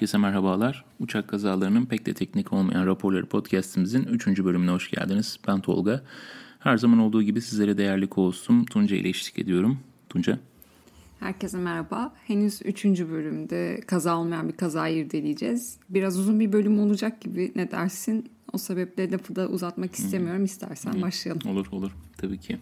Herkese 0.00 0.18
merhabalar. 0.18 0.84
Uçak 1.00 1.28
kazalarının 1.28 1.86
pek 1.86 2.06
de 2.06 2.14
teknik 2.14 2.52
olmayan 2.52 2.86
raporları 2.86 3.26
podcastimizin 3.26 4.04
3. 4.04 4.26
bölümüne 4.26 4.70
hoş 4.70 4.90
geldiniz. 4.90 5.38
Ben 5.48 5.60
Tolga. 5.60 6.02
Her 6.58 6.76
zaman 6.76 6.98
olduğu 6.98 7.22
gibi 7.22 7.40
sizlere 7.40 7.78
değerli 7.78 8.08
co 8.10 8.32
Tunca 8.70 8.96
ile 8.96 9.08
eşlik 9.08 9.38
ediyorum. 9.38 9.78
Tunca. 10.08 10.38
Herkese 11.18 11.58
merhaba. 11.58 12.14
Henüz 12.26 12.60
3. 12.64 12.84
bölümde 12.84 13.80
kaza 13.86 14.16
olmayan 14.18 14.48
bir 14.48 14.56
kazayı 14.56 14.96
irdeleyeceğiz. 14.96 15.78
Biraz 15.88 16.18
uzun 16.18 16.40
bir 16.40 16.52
bölüm 16.52 16.78
olacak 16.78 17.20
gibi 17.20 17.52
ne 17.56 17.70
dersin? 17.70 18.30
O 18.52 18.58
sebeple 18.58 19.10
lafı 19.10 19.36
da 19.36 19.48
uzatmak 19.48 19.94
istemiyorum. 19.94 20.44
İstersen 20.44 20.92
hmm. 20.92 21.02
başlayalım. 21.02 21.50
Olur 21.50 21.66
olur 21.72 21.90
tabii 22.16 22.38
ki. 22.38 22.58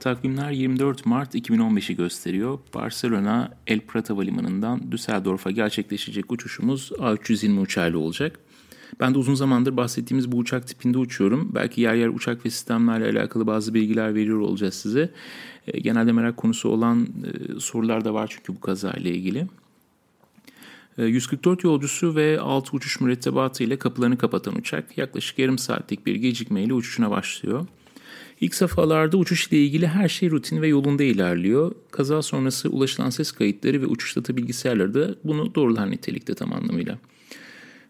Takvimler 0.00 0.50
24 0.50 1.06
Mart 1.06 1.34
2015'i 1.34 1.96
gösteriyor. 1.96 2.58
Barcelona 2.74 3.50
El 3.66 3.80
Prat 3.80 4.10
Havalimanı'ndan 4.10 4.92
Düsseldorf'a 4.92 5.50
gerçekleşecek 5.50 6.32
uçuşumuz 6.32 6.92
A320 6.92 7.60
uçağıyla 7.60 7.98
olacak. 7.98 8.38
Ben 9.00 9.14
de 9.14 9.18
uzun 9.18 9.34
zamandır 9.34 9.76
bahsettiğimiz 9.76 10.32
bu 10.32 10.36
uçak 10.36 10.68
tipinde 10.68 10.98
uçuyorum. 10.98 11.50
Belki 11.54 11.80
yer 11.80 11.94
yer 11.94 12.08
uçak 12.08 12.46
ve 12.46 12.50
sistemlerle 12.50 13.18
alakalı 13.18 13.46
bazı 13.46 13.74
bilgiler 13.74 14.14
veriyor 14.14 14.40
olacağız 14.40 14.74
size. 14.74 15.10
E, 15.66 15.80
genelde 15.80 16.12
merak 16.12 16.36
konusu 16.36 16.68
olan 16.68 17.02
e, 17.06 17.60
sorular 17.60 18.04
da 18.04 18.14
var 18.14 18.34
çünkü 18.36 18.56
bu 18.56 18.60
kaza 18.60 18.90
ile 18.90 19.10
ilgili. 19.10 19.46
144 20.98 21.64
e, 21.64 21.68
yolcusu 21.68 22.16
ve 22.16 22.40
6 22.40 22.76
uçuş 22.76 23.00
mürettebatı 23.00 23.64
ile 23.64 23.78
kapılarını 23.78 24.18
kapatan 24.18 24.56
uçak 24.56 24.98
yaklaşık 24.98 25.38
yarım 25.38 25.58
saatlik 25.58 26.06
bir 26.06 26.14
gecikmeyle 26.14 26.74
uçuşuna 26.74 27.10
başlıyor. 27.10 27.66
İlk 28.40 28.54
safhalarda 28.54 29.16
uçuş 29.16 29.48
ile 29.48 29.58
ilgili 29.64 29.86
her 29.86 30.08
şey 30.08 30.30
rutin 30.30 30.62
ve 30.62 30.68
yolunda 30.68 31.02
ilerliyor. 31.02 31.72
Kaza 31.90 32.22
sonrası 32.22 32.68
ulaşılan 32.68 33.10
ses 33.10 33.32
kayıtları 33.32 33.82
ve 33.82 33.86
uçuş 33.86 34.16
data 34.16 34.36
bilgisayarları 34.36 34.94
da 34.94 35.14
bunu 35.24 35.54
doğrular 35.54 35.90
nitelikte 35.90 36.34
tam 36.34 36.52
anlamıyla. 36.52 36.98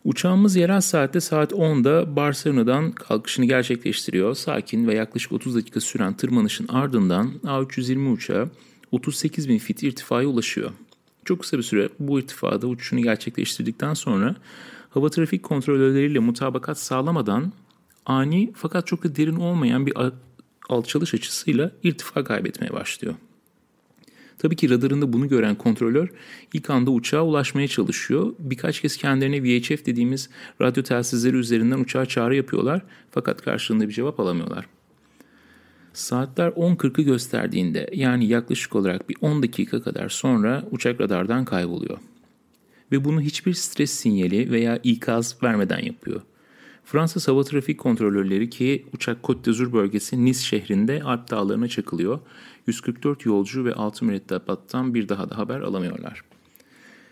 Uçağımız 0.04 0.56
yerel 0.56 0.80
saatte 0.80 1.20
saat 1.20 1.52
10'da 1.52 2.16
Barcelona'dan 2.16 2.92
kalkışını 2.92 3.46
gerçekleştiriyor. 3.46 4.34
Sakin 4.34 4.88
ve 4.88 4.94
yaklaşık 4.94 5.32
30 5.32 5.54
dakika 5.54 5.80
süren 5.80 6.16
tırmanışın 6.16 6.68
ardından 6.68 7.32
A320 7.44 8.12
uçağı 8.12 8.50
38 8.92 9.48
bin 9.48 9.58
fit 9.58 9.82
irtifaya 9.82 10.28
ulaşıyor. 10.28 10.70
Çok 11.24 11.40
kısa 11.40 11.58
bir 11.58 11.62
süre 11.62 11.88
bu 11.98 12.20
irtifada 12.20 12.66
uçuşunu 12.66 13.02
gerçekleştirdikten 13.02 13.94
sonra 13.94 14.36
hava 14.90 15.10
trafik 15.10 15.42
kontrolörleriyle 15.42 16.18
mutabakat 16.18 16.78
sağlamadan 16.78 17.52
ani 18.06 18.52
fakat 18.56 18.86
çok 18.86 19.04
da 19.04 19.16
derin 19.16 19.36
olmayan 19.36 19.86
bir 19.86 19.92
alçalış 20.70 21.14
açısıyla 21.14 21.70
irtifa 21.82 22.24
kaybetmeye 22.24 22.72
başlıyor. 22.72 23.14
Tabii 24.38 24.56
ki 24.56 24.70
radarında 24.70 25.12
bunu 25.12 25.28
gören 25.28 25.54
kontrolör 25.54 26.08
ilk 26.52 26.70
anda 26.70 26.90
uçağa 26.90 27.22
ulaşmaya 27.22 27.68
çalışıyor. 27.68 28.34
Birkaç 28.38 28.80
kez 28.80 28.96
kendilerine 28.96 29.42
VHF 29.42 29.86
dediğimiz 29.86 30.30
radyo 30.60 30.82
telsizleri 30.82 31.36
üzerinden 31.36 31.78
uçağa 31.78 32.06
çağrı 32.06 32.36
yapıyorlar 32.36 32.82
fakat 33.10 33.42
karşılığında 33.42 33.88
bir 33.88 33.92
cevap 33.92 34.20
alamıyorlar. 34.20 34.66
Saatler 35.92 36.48
10.40'ı 36.48 37.04
gösterdiğinde 37.04 37.90
yani 37.92 38.26
yaklaşık 38.26 38.76
olarak 38.76 39.08
bir 39.08 39.16
10 39.20 39.42
dakika 39.42 39.82
kadar 39.82 40.08
sonra 40.08 40.64
uçak 40.70 41.00
radardan 41.00 41.44
kayboluyor. 41.44 41.98
Ve 42.92 43.04
bunu 43.04 43.20
hiçbir 43.20 43.54
stres 43.54 43.90
sinyali 43.90 44.50
veya 44.50 44.80
ikaz 44.82 45.42
vermeden 45.42 45.82
yapıyor. 45.82 46.20
Fransız 46.90 47.28
hava 47.28 47.44
trafik 47.44 47.78
kontrolörleri 47.78 48.50
ki 48.50 48.86
uçak 48.94 49.22
Côte 49.22 49.46
d'Azur 49.46 49.72
bölgesi 49.72 50.24
Nice 50.24 50.38
şehrinde 50.38 51.02
Alp 51.02 51.30
dağlarına 51.30 51.68
çakılıyor. 51.68 52.18
144 52.66 53.26
yolcu 53.26 53.64
ve 53.64 53.74
6 53.74 54.04
mürettebattan 54.04 54.94
bir 54.94 55.08
daha 55.08 55.30
da 55.30 55.38
haber 55.38 55.60
alamıyorlar. 55.60 56.24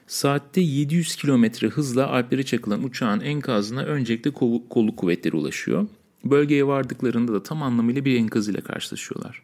Saatte 0.06 0.60
700 0.60 1.16
kilometre 1.16 1.68
hızla 1.68 2.08
Alplere 2.08 2.42
çakılan 2.42 2.84
uçağın 2.84 3.20
enkazına 3.20 3.82
öncelikle 3.82 4.30
kolluk 4.70 4.96
kuvvetleri 4.96 5.36
ulaşıyor. 5.36 5.86
Bölgeye 6.24 6.66
vardıklarında 6.66 7.32
da 7.32 7.42
tam 7.42 7.62
anlamıyla 7.62 8.04
bir 8.04 8.16
enkaz 8.16 8.48
ile 8.48 8.60
karşılaşıyorlar. 8.60 9.42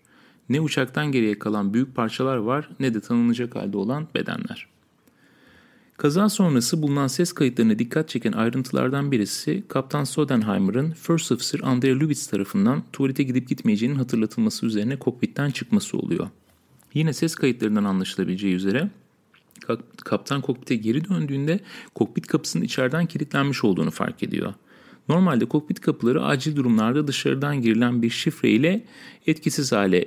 Ne 0.48 0.60
uçaktan 0.60 1.12
geriye 1.12 1.38
kalan 1.38 1.74
büyük 1.74 1.94
parçalar 1.94 2.36
var 2.36 2.68
ne 2.80 2.94
de 2.94 3.00
tanınacak 3.00 3.56
halde 3.56 3.76
olan 3.76 4.08
bedenler. 4.14 4.73
Kaza 5.96 6.28
sonrası 6.28 6.82
bulunan 6.82 7.06
ses 7.06 7.32
kayıtlarına 7.32 7.78
dikkat 7.78 8.08
çeken 8.08 8.32
ayrıntılardan 8.32 9.12
birisi 9.12 9.64
Kaptan 9.68 10.04
Sodenheimer'ın 10.04 10.90
First 10.90 11.32
Officer 11.32 11.60
Andrea 11.60 11.94
Lubitz 11.94 12.26
tarafından 12.26 12.82
tuvalete 12.92 13.22
gidip 13.22 13.48
gitmeyeceğinin 13.48 13.96
hatırlatılması 13.96 14.66
üzerine 14.66 14.98
kokpitten 14.98 15.50
çıkması 15.50 15.98
oluyor. 15.98 16.28
Yine 16.94 17.12
ses 17.12 17.34
kayıtlarından 17.34 17.84
anlaşılabileceği 17.84 18.54
üzere 18.54 18.90
kaptan 20.04 20.40
kokpite 20.40 20.76
geri 20.76 21.08
döndüğünde 21.08 21.60
kokpit 21.94 22.26
kapısının 22.26 22.64
içeriden 22.64 23.06
kilitlenmiş 23.06 23.64
olduğunu 23.64 23.90
fark 23.90 24.22
ediyor. 24.22 24.54
Normalde 25.08 25.44
kokpit 25.44 25.80
kapıları 25.80 26.24
acil 26.24 26.56
durumlarda 26.56 27.06
dışarıdan 27.08 27.60
girilen 27.60 28.02
bir 28.02 28.10
şifre 28.10 28.50
ile 28.50 28.84
etkisiz 29.26 29.72
hale 29.72 30.06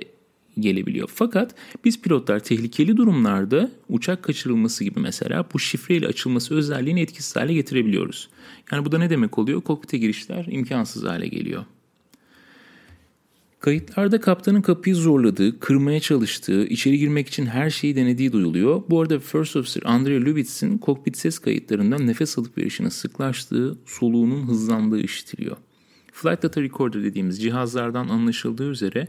gelebiliyor. 0.60 1.10
Fakat 1.14 1.54
biz 1.84 2.00
pilotlar 2.02 2.40
tehlikeli 2.40 2.96
durumlarda 2.96 3.70
uçak 3.88 4.22
kaçırılması 4.22 4.84
gibi 4.84 5.00
mesela 5.00 5.44
bu 5.54 5.58
şifreyle 5.58 6.06
açılması 6.06 6.54
özelliğini 6.54 7.00
etkisiz 7.00 7.36
hale 7.36 7.54
getirebiliyoruz. 7.54 8.28
Yani 8.72 8.84
bu 8.84 8.92
da 8.92 8.98
ne 8.98 9.10
demek 9.10 9.38
oluyor? 9.38 9.60
Kokpite 9.60 9.98
girişler 9.98 10.46
imkansız 10.50 11.04
hale 11.04 11.28
geliyor. 11.28 11.64
Kayıtlarda 13.60 14.20
kaptanın 14.20 14.62
kapıyı 14.62 14.96
zorladığı, 14.96 15.60
kırmaya 15.60 16.00
çalıştığı, 16.00 16.64
içeri 16.64 16.98
girmek 16.98 17.28
için 17.28 17.46
her 17.46 17.70
şeyi 17.70 17.96
denediği 17.96 18.32
duyuluyor. 18.32 18.82
Bu 18.90 19.00
arada 19.00 19.18
First 19.18 19.56
Officer 19.56 19.82
Andrea 19.84 20.20
Lubitz'in 20.20 20.78
kokpit 20.78 21.16
ses 21.16 21.38
kayıtlarından 21.38 22.06
nefes 22.06 22.38
alıp 22.38 22.58
verişinin 22.58 22.88
sıklaştığı, 22.88 23.78
soluğunun 23.86 24.48
hızlandığı 24.48 25.00
işitiliyor. 25.00 25.56
Flight 26.12 26.42
Data 26.42 26.62
Recorder 26.62 27.02
dediğimiz 27.02 27.42
cihazlardan 27.42 28.08
anlaşıldığı 28.08 28.70
üzere 28.70 29.08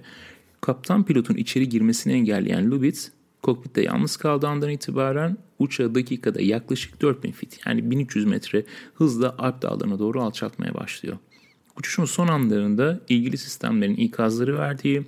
Kaptan 0.61 1.05
pilotun 1.05 1.35
içeri 1.35 1.69
girmesini 1.69 2.13
engelleyen 2.13 2.71
Lubitz, 2.71 3.11
kokpitte 3.43 3.81
yalnız 3.81 4.17
kaldığı 4.17 4.47
andan 4.47 4.69
itibaren 4.69 5.37
uçağı 5.59 5.95
dakikada 5.95 6.41
yaklaşık 6.41 7.01
4000 7.01 7.31
fit 7.31 7.59
yani 7.65 7.91
1300 7.91 8.25
metre 8.25 8.65
hızla 8.93 9.35
Alp 9.37 9.61
dağlarına 9.61 9.99
doğru 9.99 10.21
alçaltmaya 10.21 10.73
başlıyor. 10.73 11.17
Uçuşun 11.79 12.05
son 12.05 12.27
anlarında 12.27 12.99
ilgili 13.09 13.37
sistemlerin 13.37 13.95
ikazları 13.95 14.57
verdiği 14.57 15.03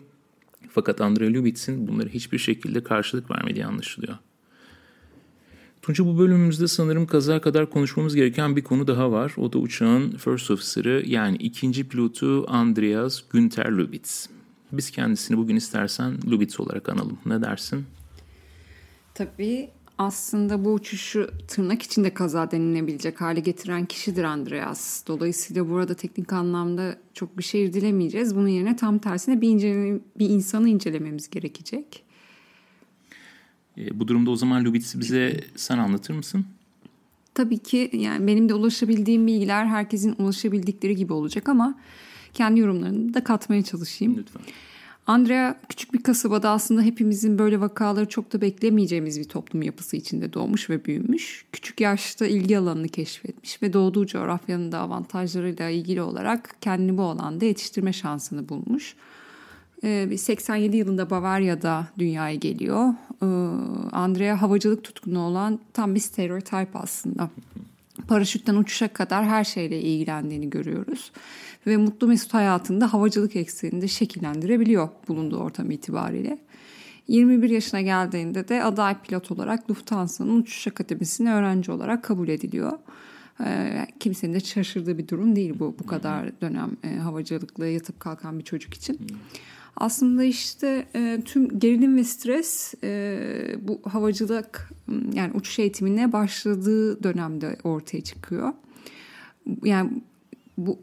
fakat 0.69 1.01
Andrei 1.01 1.33
Lubitz'in 1.33 1.87
bunları 1.87 2.09
hiçbir 2.09 2.37
şekilde 2.37 2.83
karşılık 2.83 3.31
vermediği 3.31 3.65
anlaşılıyor. 3.65 4.17
Tunca 5.81 6.05
bu 6.05 6.19
bölümümüzde 6.19 6.67
sanırım 6.67 7.07
kaza 7.07 7.41
kadar 7.41 7.69
konuşmamız 7.69 8.15
gereken 8.15 8.55
bir 8.55 8.63
konu 8.63 8.87
daha 8.87 9.11
var. 9.11 9.33
O 9.37 9.53
da 9.53 9.57
uçağın 9.57 10.11
first 10.11 10.51
officer'ı 10.51 11.03
yani 11.05 11.37
ikinci 11.37 11.87
pilotu 11.87 12.45
Andreas 12.47 13.21
Günther 13.29 13.71
Lubitz. 13.71 14.29
Biz 14.71 14.91
kendisini 14.91 15.37
bugün 15.37 15.55
istersen 15.55 16.17
Lubitz 16.27 16.59
olarak 16.59 16.89
analım. 16.89 17.17
Ne 17.25 17.41
dersin? 17.41 17.85
Tabii 19.13 19.69
aslında 19.97 20.65
bu 20.65 20.73
uçuşu 20.73 21.31
tırnak 21.47 21.81
içinde 21.81 22.13
kaza 22.13 22.51
denilebilecek 22.51 23.21
hale 23.21 23.39
getiren 23.39 23.85
kişidir 23.85 24.23
Andreas. 24.23 25.07
Dolayısıyla 25.07 25.69
burada 25.69 25.93
teknik 25.93 26.33
anlamda 26.33 26.97
çok 27.13 27.37
bir 27.37 27.43
şey 27.43 27.65
irdelemeyeceğiz. 27.65 28.35
Bunun 28.35 28.47
yerine 28.47 28.75
tam 28.75 28.97
tersine 28.97 29.41
bir, 29.41 29.49
inceleme, 29.49 29.99
bir 30.19 30.29
insanı 30.29 30.69
incelememiz 30.69 31.29
gerekecek. 31.29 32.03
E, 33.77 33.99
bu 33.99 34.07
durumda 34.07 34.31
o 34.31 34.35
zaman 34.35 34.65
Lubitz'i 34.65 34.99
bize 34.99 35.39
sen 35.55 35.77
anlatır 35.77 36.13
mısın? 36.13 36.45
Tabii 37.33 37.57
ki 37.57 37.89
yani 37.93 38.27
benim 38.27 38.49
de 38.49 38.53
ulaşabildiğim 38.53 39.27
bilgiler 39.27 39.65
herkesin 39.65 40.15
ulaşabildikleri 40.17 40.95
gibi 40.95 41.13
olacak 41.13 41.49
ama 41.49 41.77
kendi 42.33 42.59
yorumlarını 42.59 43.13
da 43.13 43.23
katmaya 43.23 43.63
çalışayım. 43.63 44.17
Lütfen. 44.17 44.41
Andrea 45.07 45.55
küçük 45.69 45.93
bir 45.93 46.03
kasabada 46.03 46.49
aslında 46.49 46.81
hepimizin 46.81 47.39
böyle 47.39 47.61
vakaları 47.61 48.09
çok 48.09 48.33
da 48.33 48.41
beklemeyeceğimiz 48.41 49.19
bir 49.19 49.23
toplum 49.23 49.61
yapısı 49.61 49.97
içinde 49.97 50.33
doğmuş 50.33 50.69
ve 50.69 50.85
büyümüş. 50.85 51.45
Küçük 51.51 51.81
yaşta 51.81 52.25
ilgi 52.25 52.57
alanını 52.57 52.87
keşfetmiş 52.87 53.61
ve 53.61 53.73
doğduğu 53.73 54.05
coğrafyanın 54.05 54.71
da 54.71 54.79
avantajlarıyla 54.79 55.69
ilgili 55.69 56.01
olarak 56.01 56.55
kendini 56.61 56.97
bu 56.97 57.03
alanda 57.03 57.45
yetiştirme 57.45 57.93
şansını 57.93 58.49
bulmuş. 58.49 58.95
87 59.81 60.75
ee, 60.75 60.79
yılında 60.79 61.09
Bavarya'da 61.09 61.87
dünyaya 61.97 62.35
geliyor. 62.35 62.93
Ee, 63.21 63.25
Andrea 63.91 64.41
havacılık 64.41 64.83
tutkunu 64.83 65.19
olan 65.19 65.59
tam 65.73 65.95
bir 65.95 65.99
stereotip 65.99 66.75
aslında. 66.75 67.29
Paraşütten 68.07 68.55
uçuşa 68.55 68.87
kadar 68.87 69.25
her 69.25 69.43
şeyle 69.43 69.81
ilgilendiğini 69.81 70.49
görüyoruz 70.49 71.11
ve 71.67 71.77
mutlu 71.77 72.07
mesut 72.07 72.33
hayatında 72.33 72.93
havacılık 72.93 73.35
ekseninde 73.35 73.87
şekillendirebiliyor 73.87 74.89
bulunduğu 75.07 75.37
ortam 75.37 75.71
itibariyle. 75.71 76.37
21 77.07 77.49
yaşına 77.49 77.81
geldiğinde 77.81 78.47
de 78.47 78.63
aday 78.63 79.01
pilot 79.01 79.31
olarak 79.31 79.69
Lufthansa'nın 79.69 80.41
uçuş 80.41 80.67
akademisine 80.67 81.33
öğrenci 81.33 81.71
olarak 81.71 82.03
kabul 82.03 82.27
ediliyor. 82.27 82.71
Ee, 83.45 83.87
kimsenin 83.99 84.33
de 84.33 84.39
şaşırdığı 84.39 84.97
bir 84.97 85.07
durum 85.07 85.35
değil 85.35 85.53
bu 85.59 85.75
bu 85.79 85.85
kadar 85.87 86.41
dönem 86.41 86.77
e, 86.83 86.95
havacılıkla 86.95 87.67
yatıp 87.67 87.99
kalkan 87.99 88.39
bir 88.39 88.43
çocuk 88.43 88.73
için. 88.73 88.99
Aslında 89.75 90.23
işte 90.23 90.85
e, 90.95 91.21
tüm 91.25 91.59
gerilim 91.59 91.97
ve 91.97 92.03
stres 92.03 92.73
e, 92.83 93.55
bu 93.61 93.81
havacılık 93.89 94.69
yani 95.13 95.33
uçuş 95.33 95.59
eğitimine 95.59 96.11
başladığı 96.11 97.03
dönemde 97.03 97.57
ortaya 97.63 98.01
çıkıyor. 98.01 98.53
Yani 99.63 99.91
bu 100.57 100.79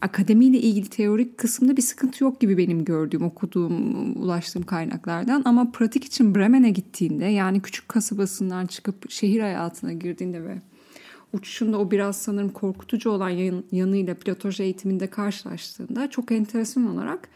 akademiyle 0.00 0.58
ilgili 0.58 0.88
teorik 0.88 1.38
kısımda 1.38 1.76
bir 1.76 1.82
sıkıntı 1.82 2.24
yok 2.24 2.40
gibi 2.40 2.58
benim 2.58 2.84
gördüğüm, 2.84 3.22
okuduğum, 3.22 4.16
ulaştığım 4.22 4.62
kaynaklardan. 4.62 5.42
Ama 5.44 5.72
pratik 5.72 6.04
için 6.04 6.34
Bremen'e 6.34 6.70
gittiğinde 6.70 7.24
yani 7.24 7.60
küçük 7.62 7.88
kasabasından 7.88 8.66
çıkıp 8.66 9.10
şehir 9.10 9.40
hayatına 9.40 9.92
girdiğinde 9.92 10.44
ve 10.44 10.58
uçuşunda 11.32 11.78
o 11.78 11.90
biraz 11.90 12.16
sanırım 12.16 12.48
korkutucu 12.48 13.10
olan 13.10 13.28
yan, 13.30 13.64
yanıyla 13.72 14.14
pilotaj 14.14 14.60
eğitiminde 14.60 15.06
karşılaştığında 15.06 16.10
çok 16.10 16.32
enteresan 16.32 16.86
olarak 16.94 17.28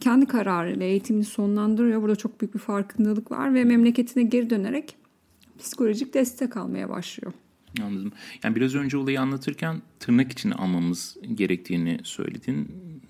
kendi 0.00 0.26
kararıyla 0.26 0.86
eğitimini 0.86 1.24
sonlandırıyor. 1.24 2.02
Burada 2.02 2.16
çok 2.16 2.40
büyük 2.40 2.54
bir 2.54 2.58
farkındalık 2.58 3.30
var 3.30 3.54
ve 3.54 3.64
memleketine 3.64 4.22
geri 4.22 4.50
dönerek 4.50 4.96
psikolojik 5.58 6.14
destek 6.14 6.56
almaya 6.56 6.88
başlıyor. 6.88 7.32
Anladım. 7.82 8.12
Yani 8.44 8.56
biraz 8.56 8.74
önce 8.74 8.96
olayı 8.96 9.20
anlatırken 9.20 9.82
tırnak 10.00 10.32
içine 10.32 10.54
almamız 10.54 11.16
gerektiğini 11.34 12.00
söyledin. 12.02 12.68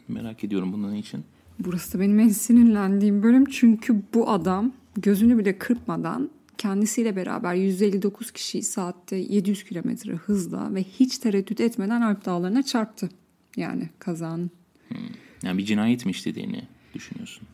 Merak 0.08 0.44
ediyorum 0.44 0.72
bunun 0.72 0.94
için. 0.94 1.24
Burası 1.58 1.94
da 1.94 2.00
benim 2.00 2.20
en 2.20 2.28
sinirlendiğim 2.28 3.22
bölüm. 3.22 3.44
Çünkü 3.44 4.02
bu 4.14 4.30
adam 4.30 4.72
gözünü 4.96 5.38
bile 5.38 5.58
kırpmadan 5.58 6.30
kendisiyle 6.58 7.16
beraber 7.16 7.54
159 7.54 8.30
kişiyi 8.30 8.62
saatte 8.62 9.16
700 9.16 9.64
kilometre 9.64 10.12
hızla 10.12 10.74
ve 10.74 10.82
hiç 10.82 11.18
tereddüt 11.18 11.60
etmeden 11.60 12.00
Alp 12.00 12.24
Dağları'na 12.24 12.62
çarptı. 12.62 13.08
Yani 13.56 13.88
kazanın. 13.98 14.50
Hmm. 14.88 14.98
Yani 15.42 15.58
bir 15.58 15.64
cinayet 15.64 16.06
mi 16.06 16.10
işlediğini 16.10 16.62
düşünüyorsun? 16.94 17.48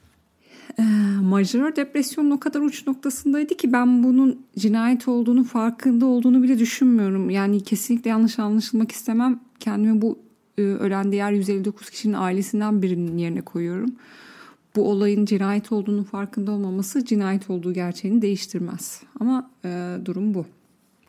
E, 0.79 0.83
majör 1.23 1.77
depresyonun 1.77 2.31
o 2.31 2.41
kadar 2.41 2.61
uç 2.61 2.87
noktasındaydı 2.87 3.55
ki 3.55 3.73
ben 3.73 4.03
bunun 4.05 4.47
cinayet 4.59 5.09
olduğunu 5.09 5.45
farkında 5.45 6.07
olduğunu 6.07 6.43
bile 6.43 6.59
düşünmüyorum. 6.59 7.31
Yani 7.31 7.61
kesinlikle 7.61 8.11
yanlış 8.11 8.39
anlaşılmak 8.39 8.93
istemem. 8.93 9.41
Kendimi 9.61 10.03
bu 10.03 10.19
e, 10.59 10.63
ölen 10.63 11.13
diğer 11.13 11.33
159 11.33 11.91
kişinin 11.91 12.15
ailesinden 12.15 12.83
birinin 12.83 13.19
yerine 13.19 13.41
koyuyorum. 13.41 13.91
Bu 14.77 14.91
olayın 14.91 15.25
cinayet 15.25 15.73
olduğunu 15.73 16.05
farkında 16.05 16.53
olmaması 16.53 17.05
cinayet 17.05 17.51
olduğu 17.51 17.73
gerçeğini 17.73 18.23
değiştirmez. 18.23 19.03
Ama 19.21 19.51
e, 19.65 19.97
durum 20.05 20.35
bu. 20.35 20.47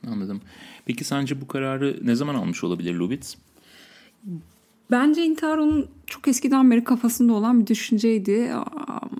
Anladım. 0.07 0.41
Peki 0.85 1.03
sence 1.03 1.41
bu 1.41 1.47
kararı 1.47 1.99
ne 2.03 2.15
zaman 2.15 2.35
almış 2.35 2.63
olabilir 2.63 2.93
Lubitz? 2.93 3.37
Bence 4.91 5.25
intihar 5.25 5.57
onun 5.57 5.87
çok 6.07 6.27
eskiden 6.27 6.71
beri 6.71 6.83
kafasında 6.83 7.33
olan 7.33 7.59
bir 7.61 7.67
düşünceydi. 7.67 8.51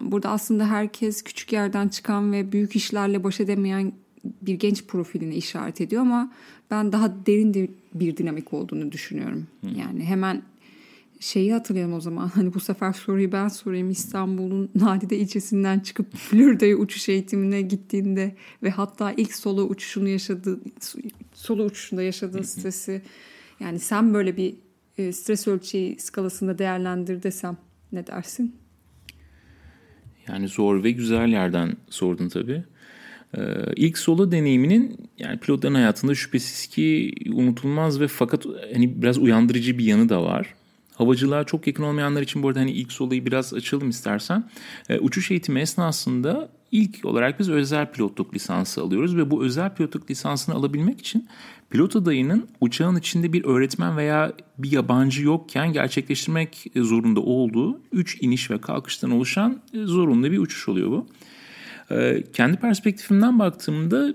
Burada 0.01 0.29
aslında 0.29 0.69
herkes 0.69 1.23
küçük 1.23 1.53
yerden 1.53 1.88
çıkan 1.88 2.33
ve 2.33 2.51
büyük 2.51 2.75
işlerle 2.75 3.23
baş 3.23 3.39
edemeyen 3.39 3.94
bir 4.41 4.53
genç 4.53 4.85
profilini 4.85 5.35
işaret 5.35 5.81
ediyor 5.81 6.01
ama 6.01 6.31
ben 6.71 6.91
daha 6.91 7.25
derin 7.25 7.75
bir 7.94 8.18
dinamik 8.18 8.53
olduğunu 8.53 8.91
düşünüyorum. 8.91 9.47
Yani 9.75 10.03
hemen 10.03 10.41
şeyi 11.19 11.53
hatırlayalım 11.53 11.94
o 11.94 12.01
zaman. 12.01 12.27
Hani 12.27 12.53
bu 12.53 12.59
sefer 12.59 12.94
soruyu 12.94 13.31
ben 13.31 13.47
sorayım. 13.47 13.89
İstanbul'un 13.89 14.69
Nadide 14.75 15.17
ilçesinden 15.17 15.79
çıkıp 15.79 16.15
Florida'ya 16.15 16.75
uçuş 16.75 17.09
eğitimine 17.09 17.62
gittiğinde 17.62 18.35
ve 18.63 18.69
hatta 18.69 19.12
ilk 19.12 19.35
solo 19.35 19.63
uçuşunu 19.63 20.07
yaşadığı 20.07 20.59
solo 21.33 21.65
uçuşunda 21.65 22.03
yaşadığı 22.03 22.44
stresi 22.44 23.01
yani 23.59 23.79
sen 23.79 24.13
böyle 24.13 24.38
bir 24.38 24.56
e, 24.97 25.11
stres 25.11 25.47
ölçeği 25.47 25.99
skalasında 25.99 26.57
değerlendir 26.57 27.23
desem 27.23 27.57
ne 27.91 28.07
dersin? 28.07 28.55
Yani 30.27 30.47
zor 30.47 30.83
ve 30.83 30.91
güzel 30.91 31.27
yerden 31.27 31.77
sordun 31.89 32.29
tabii. 32.29 32.63
Ee, 33.38 33.41
ilk 33.75 33.97
solo 33.97 34.31
deneyiminin 34.31 34.97
yani 35.17 35.39
pilotların 35.39 35.75
hayatında 35.75 36.15
şüphesiz 36.15 36.67
ki 36.67 37.13
unutulmaz 37.33 37.99
ve 37.99 38.07
fakat 38.07 38.45
hani 38.73 39.01
biraz 39.01 39.17
uyandırıcı 39.17 39.77
bir 39.77 39.85
yanı 39.85 40.09
da 40.09 40.23
var. 40.23 40.53
Havacılığa 40.95 41.43
çok 41.43 41.67
yakın 41.67 41.83
olmayanlar 41.83 42.21
için 42.21 42.43
bu 42.43 42.47
arada 42.47 42.59
hani 42.59 42.71
ilk 42.71 42.91
soloyu 42.91 43.25
biraz 43.25 43.53
açalım 43.53 43.89
istersen. 43.89 44.43
Ee, 44.89 44.99
uçuş 44.99 45.31
eğitimi 45.31 45.59
esnasında 45.59 46.49
ilk 46.71 47.05
olarak 47.05 47.39
biz 47.39 47.49
özel 47.49 47.91
pilotluk 47.91 48.35
lisansı 48.35 48.81
alıyoruz 48.81 49.17
ve 49.17 49.31
bu 49.31 49.43
özel 49.43 49.75
pilotluk 49.75 50.11
lisansını 50.11 50.55
alabilmek 50.55 50.99
için 50.99 51.27
pilot 51.69 51.95
adayının 51.95 52.47
uçağın 52.61 52.95
içinde 52.95 53.33
bir 53.33 53.45
öğretmen 53.45 53.97
veya 53.97 54.33
bir 54.57 54.71
yabancı 54.71 55.23
yokken 55.23 55.73
gerçekleştirmek 55.73 56.65
zorunda 56.75 57.19
olduğu 57.19 57.81
3 57.91 58.17
iniş 58.21 58.51
ve 58.51 58.61
kalkıştan 58.61 59.11
oluşan 59.11 59.61
zorunlu 59.73 60.31
bir 60.31 60.38
uçuş 60.38 60.69
oluyor 60.69 60.89
bu. 60.89 61.07
Ee, 61.91 62.23
kendi 62.33 62.57
perspektifimden 62.57 63.39
baktığımda 63.39 64.13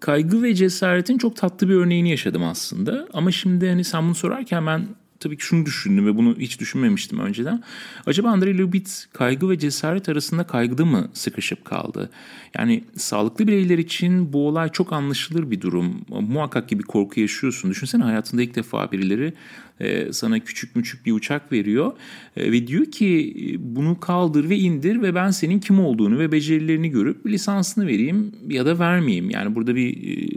kaygı 0.00 0.42
ve 0.42 0.54
cesaretin 0.54 1.18
çok 1.18 1.36
tatlı 1.36 1.68
bir 1.68 1.74
örneğini 1.74 2.10
yaşadım 2.10 2.44
aslında. 2.44 3.08
Ama 3.12 3.30
şimdi 3.30 3.68
hani 3.68 3.84
sen 3.84 4.04
bunu 4.04 4.14
sorarken 4.14 4.66
ben 4.66 4.88
tabii 5.20 5.36
ki 5.36 5.44
şunu 5.44 5.66
düşündüm 5.66 6.06
ve 6.06 6.16
bunu 6.16 6.36
hiç 6.38 6.60
düşünmemiştim 6.60 7.18
önceden. 7.18 7.62
Acaba 8.06 8.28
Andrei 8.28 8.58
Lubitz 8.58 9.06
kaygı 9.12 9.50
ve 9.50 9.58
cesaret 9.58 10.08
arasında 10.08 10.44
kaygıda 10.44 10.84
mı 10.84 11.08
sıkışıp 11.12 11.64
kaldı? 11.64 12.10
Yani 12.58 12.84
sağlıklı 12.96 13.46
bireyler 13.46 13.78
için 13.78 14.32
bu 14.32 14.48
olay 14.48 14.68
çok 14.68 14.92
anlaşılır 14.92 15.50
bir 15.50 15.60
durum. 15.60 16.00
Muhakkak 16.08 16.68
ki 16.68 16.78
bir 16.78 16.84
korku 16.84 17.20
yaşıyorsun. 17.20 17.70
Düşünsene 17.70 18.02
hayatında 18.02 18.42
ilk 18.42 18.54
defa 18.54 18.92
birileri 18.92 19.32
e, 19.80 20.12
sana 20.12 20.38
küçük 20.38 20.76
müçük 20.76 21.06
bir 21.06 21.12
uçak 21.12 21.52
veriyor 21.52 21.92
e, 22.36 22.52
ve 22.52 22.66
diyor 22.66 22.86
ki 22.86 23.34
bunu 23.60 24.00
kaldır 24.00 24.48
ve 24.48 24.58
indir 24.58 25.02
ve 25.02 25.14
ben 25.14 25.30
senin 25.30 25.58
kim 25.58 25.80
olduğunu 25.80 26.18
ve 26.18 26.32
becerilerini 26.32 26.90
görüp 26.90 27.26
lisansını 27.26 27.86
vereyim 27.86 28.32
ya 28.48 28.66
da 28.66 28.78
vermeyeyim. 28.78 29.30
Yani 29.30 29.54
burada 29.54 29.74
bir 29.74 29.90
e, 29.90 30.28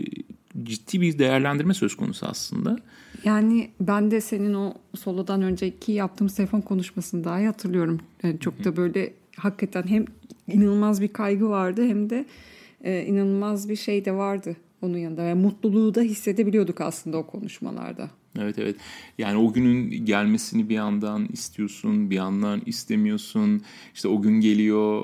ciddi 0.63 1.01
bir 1.01 1.19
değerlendirme 1.19 1.74
söz 1.74 1.95
konusu 1.95 2.25
aslında. 2.25 2.80
Yani 3.24 3.70
ben 3.80 4.12
de 4.12 4.22
senin 4.22 4.54
o 4.54 4.74
solodan 4.96 5.42
önceki 5.42 5.92
yaptığım 5.92 6.28
telefon 6.28 6.62
konuşmasını 6.62 7.24
daha 7.24 7.40
iyi 7.40 7.48
hatırlıyorum. 7.48 8.00
Yani 8.24 8.40
çok 8.40 8.64
da 8.64 8.78
böyle 8.78 9.14
hakikaten 9.36 9.84
hem 9.88 10.06
inanılmaz 10.48 11.02
bir 11.02 11.08
kaygı 11.08 11.50
vardı 11.50 11.84
hem 11.84 12.10
de 12.10 12.25
e, 12.84 13.06
inanılmaz 13.06 13.70
bir 13.70 13.75
şey 13.75 14.06
de 14.06 14.14
vardı 14.14 14.56
onun 14.81 14.98
yanında. 14.98 15.22
Yani 15.22 15.42
mutluluğu 15.42 15.96
da 15.96 16.02
hissedebiliyorduk 16.02 16.81
aslında 16.81 17.18
o 17.18 17.28
konuşmalarda. 17.28 18.09
Evet 18.40 18.59
evet. 18.59 18.75
Yani 19.18 19.37
o 19.37 19.54
günün 19.54 20.06
gelmesini 20.06 20.69
bir 20.69 20.75
yandan 20.75 21.28
istiyorsun, 21.33 22.09
bir 22.09 22.16
yandan 22.16 22.61
istemiyorsun. 22.66 23.61
İşte 23.94 24.07
o 24.07 24.21
gün 24.21 24.42
geliyor, 24.42 25.04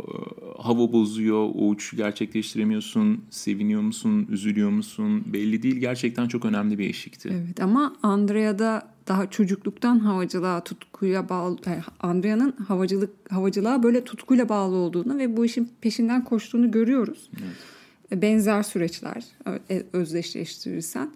hava 0.57 0.91
bozuyor, 0.93 1.49
o 1.55 1.67
uçuşu 1.67 1.97
gerçekleştiremiyorsun. 1.97 3.23
Seviniyor 3.29 3.81
musun, 3.81 4.27
üzülüyor 4.29 4.69
musun? 4.69 5.23
Belli 5.33 5.63
değil. 5.63 5.75
Gerçekten 5.75 6.27
çok 6.27 6.45
önemli 6.45 6.79
bir 6.79 6.89
eşikti. 6.89 7.29
Evet 7.33 7.59
ama 7.61 7.95
Andrea'da 8.03 8.87
daha 9.07 9.29
çocukluktan 9.29 9.99
havacılığa 9.99 10.63
tutkuya 10.63 11.29
bağlı 11.29 11.57
yani 11.65 11.81
Andrea'nın 11.99 12.51
havacılık 12.51 13.09
havacılığa 13.31 13.83
böyle 13.83 14.03
tutkuyla 14.03 14.49
bağlı 14.49 14.75
olduğunu 14.75 15.17
ve 15.17 15.37
bu 15.37 15.45
işin 15.45 15.69
peşinden 15.81 16.23
koştuğunu 16.23 16.71
görüyoruz. 16.71 17.29
Evet. 17.41 18.21
Benzer 18.21 18.63
süreçler 18.63 19.23
e, 19.69 19.83
özdeşleştirirsen. 19.93 21.09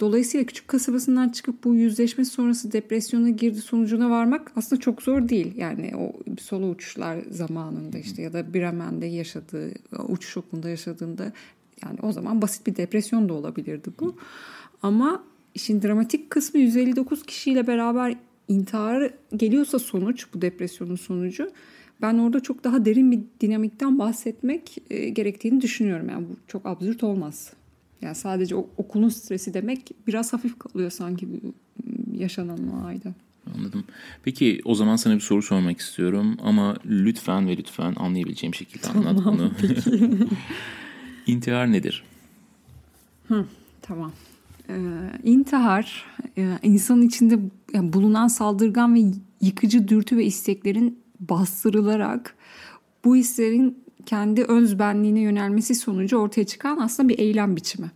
Dolayısıyla 0.00 0.46
küçük 0.46 0.68
kasabasından 0.68 1.28
çıkıp 1.28 1.64
bu 1.64 1.74
yüzleşme 1.74 2.24
sonrası 2.24 2.72
depresyona 2.72 3.30
girdi 3.30 3.60
sonucuna 3.60 4.10
varmak 4.10 4.52
aslında 4.56 4.80
çok 4.80 5.02
zor 5.02 5.28
değil. 5.28 5.56
Yani 5.56 5.92
o 5.96 6.12
solo 6.40 6.68
uçuşlar 6.68 7.18
zamanında 7.30 7.98
işte 7.98 8.22
ya 8.22 8.32
da 8.32 8.54
Bremen'de 8.54 9.06
yaşadığı, 9.06 9.72
uçuş 10.08 10.36
okulunda 10.36 10.68
yaşadığında 10.68 11.32
yani 11.84 11.98
o 12.02 12.12
zaman 12.12 12.42
basit 12.42 12.66
bir 12.66 12.76
depresyon 12.76 13.28
da 13.28 13.34
olabilirdi 13.34 13.90
bu. 14.00 14.16
Ama 14.82 15.24
işin 15.54 15.82
dramatik 15.82 16.30
kısmı 16.30 16.60
159 16.60 17.22
kişiyle 17.22 17.66
beraber 17.66 18.16
intihar 18.48 19.10
geliyorsa 19.36 19.78
sonuç 19.78 20.26
bu 20.34 20.42
depresyonun 20.42 20.96
sonucu 20.96 21.50
ben 22.02 22.18
orada 22.18 22.40
çok 22.40 22.64
daha 22.64 22.84
derin 22.84 23.12
bir 23.12 23.20
dinamikten 23.40 23.98
bahsetmek 23.98 24.78
e, 24.90 25.08
gerektiğini 25.08 25.60
düşünüyorum. 25.60 26.08
Yani 26.08 26.26
bu 26.28 26.36
çok 26.46 26.66
absürt 26.66 27.04
olmaz. 27.04 27.52
Yani 28.02 28.14
sadece 28.14 28.54
okulun 28.54 29.08
stresi 29.08 29.54
demek 29.54 29.90
biraz 30.06 30.32
hafif 30.32 30.58
kalıyor 30.58 30.90
sanki 30.90 31.28
yaşanan 32.18 32.80
olayda. 32.80 33.14
Anladım. 33.56 33.84
Peki 34.22 34.60
o 34.64 34.74
zaman 34.74 34.96
sana 34.96 35.14
bir 35.14 35.20
soru 35.20 35.42
sormak 35.42 35.80
istiyorum 35.80 36.36
ama 36.42 36.76
lütfen 36.86 37.48
ve 37.48 37.56
lütfen 37.56 37.94
anlayabileceğim 37.96 38.54
şekilde 38.54 38.82
tamam, 38.82 39.06
anlat 39.06 39.24
bunu. 39.24 39.50
İntihar 41.26 41.72
nedir? 41.72 42.04
Hı, 43.28 43.46
tamam. 43.82 44.12
Ee, 44.68 44.74
intihar 45.22 46.04
e, 46.38 46.58
insanın 46.62 47.02
içinde 47.02 47.38
bulunan 47.74 48.28
saldırgan 48.28 48.94
ve 48.94 49.00
yıkıcı 49.40 49.88
dürtü 49.88 50.16
ve 50.16 50.24
isteklerin 50.24 50.98
bastırılarak 51.20 52.36
bu 53.04 53.16
hislerin 53.16 53.83
kendi 54.06 54.44
özbenliğine 54.44 55.20
yönelmesi 55.20 55.74
sonucu 55.74 56.16
ortaya 56.16 56.44
çıkan 56.44 56.78
aslında 56.78 57.08
bir 57.08 57.18
eylem 57.18 57.56
biçimi. 57.56 57.90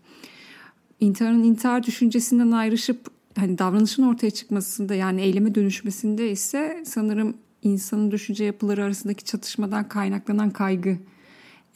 İntiharın 1.01 1.43
intihar 1.43 1.83
düşüncesinden 1.83 2.51
ayrışıp 2.51 3.07
hani 3.37 3.59
davranışın 3.59 4.03
ortaya 4.03 4.31
çıkmasında 4.31 4.95
yani 4.95 5.21
eyleme 5.21 5.55
dönüşmesinde 5.55 6.31
ise 6.31 6.83
sanırım 6.87 7.35
insanın 7.63 8.11
düşünce 8.11 8.45
yapıları 8.45 8.85
arasındaki 8.85 9.25
çatışmadan 9.25 9.89
kaynaklanan 9.89 10.51
kaygı 10.51 10.97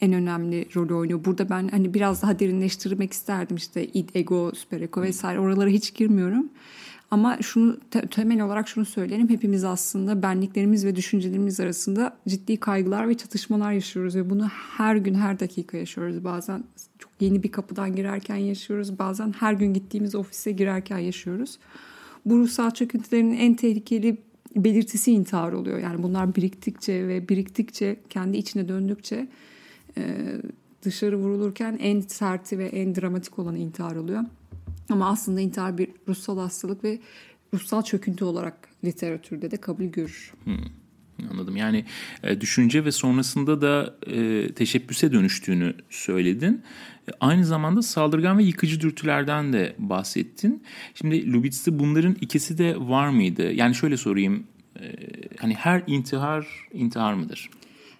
en 0.01 0.13
önemli 0.13 0.67
rolü 0.75 0.93
oynuyor. 0.93 1.25
Burada 1.25 1.49
ben 1.49 1.67
hani 1.67 1.93
biraz 1.93 2.21
daha 2.21 2.39
derinleştirmek 2.39 3.13
isterdim 3.13 3.55
işte 3.55 3.87
id, 3.87 4.09
ego, 4.15 4.51
süper 4.55 4.81
ego 4.81 5.01
vesaire 5.01 5.39
oralara 5.39 5.69
hiç 5.69 5.93
girmiyorum. 5.93 6.49
Ama 7.13 7.37
şunu 7.41 7.77
te- 7.91 8.07
temel 8.07 8.41
olarak 8.41 8.67
şunu 8.67 8.85
söyleyelim. 8.85 9.29
Hepimiz 9.29 9.63
aslında 9.63 10.21
benliklerimiz 10.21 10.85
ve 10.85 10.95
düşüncelerimiz 10.95 11.59
arasında 11.59 12.17
ciddi 12.27 12.57
kaygılar 12.57 13.09
ve 13.09 13.17
çatışmalar 13.17 13.71
yaşıyoruz 13.71 14.15
ve 14.15 14.29
bunu 14.29 14.47
her 14.47 14.95
gün 14.95 15.13
her 15.13 15.39
dakika 15.39 15.77
yaşıyoruz. 15.77 16.23
Bazen 16.23 16.63
çok 16.99 17.11
yeni 17.19 17.43
bir 17.43 17.51
kapıdan 17.51 17.95
girerken 17.95 18.35
yaşıyoruz. 18.35 18.99
Bazen 18.99 19.33
her 19.39 19.53
gün 19.53 19.73
gittiğimiz 19.73 20.15
ofise 20.15 20.51
girerken 20.51 20.97
yaşıyoruz. 20.97 21.59
Bu 22.25 22.39
ruhsal 22.39 22.71
çöküntülerin 22.71 23.33
en 23.33 23.53
tehlikeli 23.53 24.17
belirtisi 24.55 25.11
intihar 25.11 25.51
oluyor. 25.51 25.79
Yani 25.79 26.03
bunlar 26.03 26.35
biriktikçe 26.35 27.07
ve 27.07 27.29
biriktikçe 27.29 27.99
kendi 28.09 28.37
içine 28.37 28.67
döndükçe 28.67 29.27
dışarı 30.83 31.17
vurulurken 31.17 31.77
en 31.81 31.99
serti 32.01 32.59
ve 32.59 32.65
en 32.65 32.95
dramatik 32.95 33.39
olanı 33.39 33.57
intihar 33.57 33.95
oluyor. 33.95 34.23
Ama 34.89 35.09
aslında 35.09 35.41
intihar 35.41 35.77
bir 35.77 35.89
ruhsal 36.07 36.37
hastalık 36.37 36.83
ve 36.83 36.99
ruhsal 37.53 37.81
çöküntü 37.81 38.25
olarak 38.25 38.69
literatürde 38.83 39.51
de 39.51 39.57
kabul 39.57 39.85
görür. 39.85 40.33
Hmm. 40.43 40.57
Anladım. 41.31 41.55
Yani 41.55 41.85
e, 42.23 42.41
düşünce 42.41 42.85
ve 42.85 42.91
sonrasında 42.91 43.61
da 43.61 43.95
e, 44.07 44.47
teşebbüse 44.53 45.11
dönüştüğünü 45.11 45.75
söyledin. 45.89 46.61
E, 47.07 47.11
aynı 47.19 47.45
zamanda 47.45 47.81
saldırgan 47.81 48.37
ve 48.37 48.43
yıkıcı 48.43 48.81
dürtülerden 48.81 49.53
de 49.53 49.75
bahsettin. 49.79 50.63
Şimdi 50.95 51.33
Lubitz'te 51.33 51.79
bunların 51.79 52.15
ikisi 52.21 52.57
de 52.57 52.75
var 52.79 53.09
mıydı? 53.09 53.51
Yani 53.51 53.75
şöyle 53.75 53.97
sorayım. 53.97 54.43
E, 54.79 54.95
hani 55.37 55.53
her 55.53 55.83
intihar 55.87 56.47
intihar 56.73 57.13
mıdır? 57.13 57.49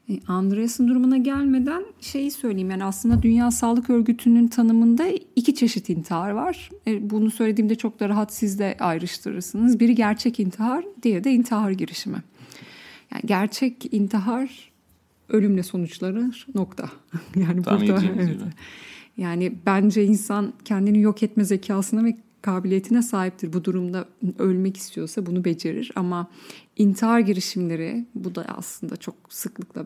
E, 0.09 0.19
Andreas'ın 0.27 0.87
durumuna 0.87 1.17
gelmeden 1.17 1.83
şeyi 2.01 2.31
söyleyeyim 2.31 2.69
yani 2.71 2.83
aslında 2.83 3.23
Dünya 3.23 3.51
Sağlık 3.51 3.89
Örgütü'nün 3.89 4.47
tanımında 4.47 5.05
iki 5.35 5.55
çeşit 5.55 5.89
intihar 5.89 6.29
var. 6.29 6.69
E, 6.87 7.09
bunu 7.09 7.31
söylediğimde 7.31 7.75
çok 7.75 7.99
da 7.99 8.09
rahat 8.09 8.33
siz 8.33 8.59
de 8.59 8.77
ayrıştırırsınız. 8.79 9.79
Biri 9.79 9.95
gerçek 9.95 10.39
intihar, 10.39 10.85
diğeri 11.03 11.23
de 11.23 11.31
intihar 11.31 11.71
girişimi. 11.71 12.23
Yani 13.11 13.21
gerçek 13.25 13.93
intihar 13.93 14.71
ölümle 15.29 15.63
sonuçlanır 15.63 16.47
nokta. 16.55 16.89
yani 17.35 17.61
Tahmin 17.61 17.87
burada 17.87 18.03
evet. 18.17 18.37
Yani 19.17 19.53
bence 19.65 20.05
insan 20.05 20.53
kendini 20.65 21.01
yok 21.01 21.23
etme 21.23 21.43
zekasına 21.43 22.03
ve 22.03 22.17
kabiliyetine 22.43 23.01
sahiptir. 23.01 23.53
Bu 23.53 23.63
durumda 23.63 24.05
ölmek 24.39 24.77
istiyorsa 24.77 25.25
bunu 25.25 25.45
becerir 25.45 25.91
ama 25.95 26.27
intihar 26.77 27.19
girişimleri 27.19 28.05
bu 28.15 28.35
da 28.35 28.45
aslında 28.57 28.97
çok 28.97 29.15
sıklıkla 29.29 29.85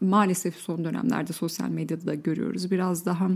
maalesef 0.00 0.56
son 0.56 0.84
dönemlerde 0.84 1.32
sosyal 1.32 1.68
medyada 1.68 2.06
da 2.06 2.14
görüyoruz. 2.14 2.70
Biraz 2.70 3.06
daha 3.06 3.30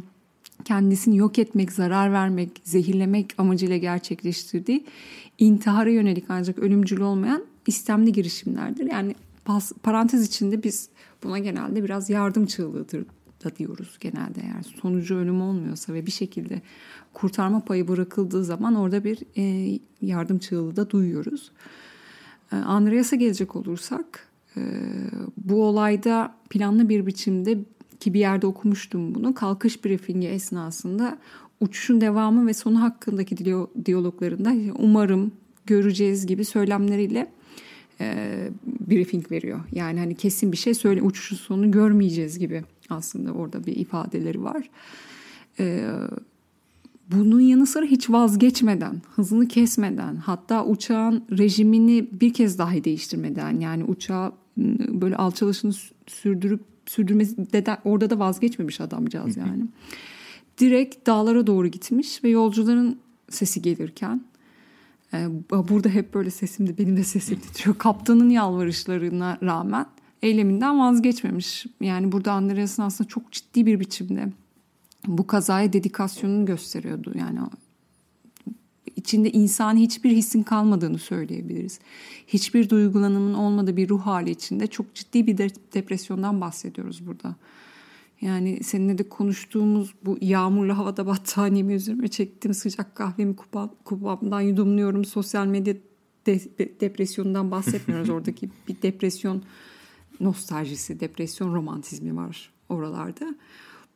kendisini 0.65 1.17
yok 1.17 1.39
etmek, 1.39 1.73
zarar 1.73 2.13
vermek, 2.13 2.51
zehirlemek 2.65 3.35
amacıyla 3.39 3.77
gerçekleştirdiği 3.77 4.85
intihara 5.39 5.91
yönelik 5.91 6.25
ancak 6.29 6.59
ölümcül 6.59 7.01
olmayan 7.01 7.45
istemli 7.67 8.13
girişimlerdir. 8.13 8.91
Yani 8.91 9.15
parantez 9.83 10.27
içinde 10.27 10.63
biz 10.63 10.89
buna 11.25 11.39
genelde 11.39 11.85
biraz 11.85 12.11
yardım 12.11 12.47
çığlığıdır 12.47 13.05
da 13.47 13.57
diyoruz 13.57 13.97
genelde 14.01 14.41
eğer 14.41 14.63
sonucu 14.83 15.17
ölüm 15.17 15.41
olmuyorsa 15.41 15.95
ve 15.95 16.07
bir 16.07 16.11
şekilde 16.11 16.63
kurtarma 17.13 17.65
payı 17.65 17.89
bırakıldığı 17.89 18.45
zaman 18.45 18.75
orada 18.75 19.05
bir 19.05 19.19
e, 19.37 19.79
yardım 20.03 20.39
çığlığı 20.39 20.77
da 20.77 20.91
duyuyoruz. 20.91 21.53
E, 22.53 22.57
Andreas'a 22.57 23.17
gelecek 23.17 23.57
olursak 23.57 24.29
e, 24.57 24.61
bu 25.37 25.65
olayda 25.65 26.35
planlı 26.51 26.89
bir 26.89 27.07
biçimde 27.07 27.59
ki 28.01 28.15
bir 28.15 28.21
yerde 28.21 28.47
okumuştum 28.47 29.15
bunu 29.15 29.35
kalkış 29.35 29.85
briefingi 29.85 30.29
esnasında 30.29 31.19
uçuşun 31.61 32.01
devamı 32.01 32.47
ve 32.47 32.55
sonu 32.55 32.83
hakkındaki 32.83 33.37
diyaloglarında 33.85 34.53
umarım 34.79 35.33
göreceğiz 35.67 36.27
gibi 36.27 36.45
söylemleriyle 36.45 37.33
e, 38.01 38.39
briefing 38.91 39.31
veriyor. 39.31 39.61
Yani 39.73 39.99
hani 39.99 40.15
kesin 40.15 40.53
bir 40.53 40.57
şey 40.57 40.75
söyle 40.75 41.03
uçuşun 41.03 41.37
sonunu 41.37 41.71
görmeyeceğiz 41.71 42.39
gibi 42.39 42.63
aslında 42.91 43.33
orada 43.33 43.67
bir 43.67 43.77
ifadeleri 43.77 44.43
var. 44.43 44.71
E, 45.61 45.91
bunun 47.11 47.41
yanı 47.41 47.67
sıra 47.67 47.87
hiç 47.87 48.11
vazgeçmeden, 48.11 49.03
hızını 49.15 49.49
kesmeden, 49.49 50.17
hatta 50.17 50.65
uçağın 50.65 51.25
rejimini 51.39 52.09
bir 52.13 52.33
kez 52.33 52.59
dahi 52.59 52.85
değiştirmeden 52.85 53.61
yani 53.61 53.85
uçağı 53.85 54.27
ıı, 54.27 55.01
böyle 55.01 55.17
alçalışını 55.17 55.73
sürdürüp 56.07 56.61
sürdürmesi 56.87 57.53
de, 57.53 57.79
orada 57.85 58.11
da 58.11 58.19
vazgeçmemiş 58.19 58.81
adamcağız 58.81 59.37
yani. 59.37 59.67
Direkt 60.59 61.07
dağlara 61.07 61.47
doğru 61.47 61.69
gitmiş 61.69 62.25
ve 62.25 62.29
yolcuların 62.29 62.99
sesi 63.31 63.63
gelirken 63.63 64.25
e, 65.13 65.29
burada 65.51 65.89
hep 65.89 66.15
böyle 66.15 66.31
sesimdi 66.31 66.79
benim 66.79 66.97
de 66.97 67.05
sesim 67.05 67.41
titriyor. 67.41 67.79
Kaptanın 67.79 68.31
yalvarışlarına 68.31 69.39
rağmen 69.43 69.87
eyleminden 70.23 70.79
vazgeçmemiş. 70.79 71.67
Yani 71.81 72.13
burada 72.13 72.33
Andreas'ın 72.33 72.83
aslında 72.83 73.09
çok 73.09 73.33
ciddi 73.33 73.67
bir 73.67 73.81
biçimde 73.81 74.29
bu 75.07 75.27
kazaya 75.27 75.73
dedikasyonunu 75.73 76.47
gösteriyordu. 76.47 77.13
Yani 77.19 77.39
içinde 78.97 79.31
insani 79.31 79.81
hiçbir 79.81 80.11
hissin 80.11 80.43
kalmadığını 80.43 80.99
söyleyebiliriz. 80.99 81.81
Hiçbir 82.27 82.71
duygulanımın 82.71 83.35
olmadığı 83.35 83.77
bir 83.77 83.89
ruh 83.89 84.01
hali 84.01 84.31
içinde 84.31 84.67
çok 84.67 84.95
ciddi 84.95 85.27
bir 85.27 85.39
depresyondan 85.75 86.41
bahsediyoruz 86.41 87.07
burada. 87.07 87.37
Yani 88.21 88.65
seninle 88.65 88.99
de 88.99 89.09
konuştuğumuz 89.09 89.95
bu 90.05 90.19
yağmurlu 90.21 90.79
havada 90.79 91.07
battaniyemi 91.07 91.75
üzerime 91.75 92.09
çektim. 92.09 92.55
Sıcak 92.55 92.95
kahvemi 92.95 93.37
kupa, 93.37 93.71
kupamdan 93.85 94.41
yudumluyorum. 94.41 95.05
Sosyal 95.05 95.47
medya 95.47 95.75
de, 96.27 96.41
depresyonundan 96.81 97.51
bahsetmiyoruz. 97.51 98.11
Oradaki 98.17 98.51
bir 98.69 98.83
depresyon 98.83 99.43
nostaljisi, 100.21 101.01
depresyon 101.01 101.55
romantizmi 101.55 102.17
var 102.17 102.53
oralarda. 102.69 103.35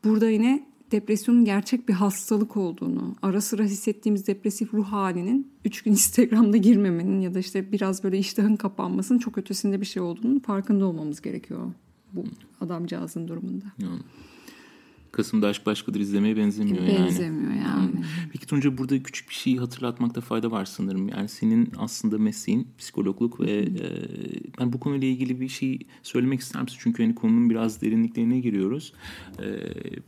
Burada 0.05 0.31
yine 0.31 0.67
depresyonun 0.91 1.45
gerçek 1.45 1.89
bir 1.89 1.95
hastalık 1.95 2.57
olduğunu, 2.57 3.17
ara 3.23 3.41
sıra 3.41 3.62
hissettiğimiz 3.62 4.27
depresif 4.27 4.75
ruh 4.75 4.87
halinin 4.87 5.53
üç 5.65 5.83
gün 5.83 5.91
Instagram'da 6.00 6.57
girmemenin 6.57 7.21
ya 7.21 7.35
da 7.35 7.39
işte 7.39 7.73
biraz 7.73 8.05
böyle 8.05 8.19
iştahın 8.19 8.57
kapanmasının 8.57 9.19
çok 9.19 9.39
ötesinde 9.39 9.81
bir 9.81 9.87
şey 9.87 10.03
olduğunu 10.03 10.41
farkında 10.41 10.87
olmamız 10.87 11.21
gerekiyor 11.21 11.73
bu 12.12 12.25
adamcağızın 12.61 13.29
durumunda. 13.29 13.65
Yani. 13.79 14.00
Kasım'da 15.12 15.49
Aşk 15.49 15.67
Başkadır 15.67 16.00
izlemeye 16.00 16.37
benzemiyor, 16.37 16.85
yani. 16.85 16.99
Benzemiyor 16.99 17.52
yani. 17.52 17.64
yani. 17.64 18.05
Peki 18.33 18.47
Tunca 18.47 18.79
burada 18.79 19.02
küçük 19.02 19.29
bir 19.29 19.35
şeyi 19.35 19.59
hatırlatmakta 19.59 20.21
fayda 20.21 20.50
var 20.50 20.64
sanırım. 20.64 21.09
Yani 21.09 21.29
senin 21.29 21.73
aslında 21.79 22.19
mesleğin 22.19 22.69
psikologluk 22.79 23.40
ve 23.40 23.52
e, 23.52 23.87
ben 24.61 24.73
bu 24.73 24.81
konuyla 24.81 25.09
ilgili 25.09 25.40
bir 25.40 25.49
şey 25.49 25.79
söylemek 26.02 26.40
ister 26.40 26.62
misin? 26.62 26.76
Çünkü 26.81 27.02
hani 27.02 27.14
konunun 27.14 27.50
biraz 27.50 27.83
derinliklerine 27.83 28.40
giriyoruz. 28.40 28.93
E, 29.43 29.47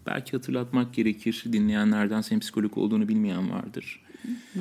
belki 0.07 0.33
hatırlatmak 0.33 0.95
gerekir. 0.95 1.45
Dinleyenlerden 1.53 2.21
senin 2.21 2.41
psikolog 2.41 2.79
olduğunu 2.79 3.09
bilmeyen 3.09 3.51
vardır. 3.51 4.02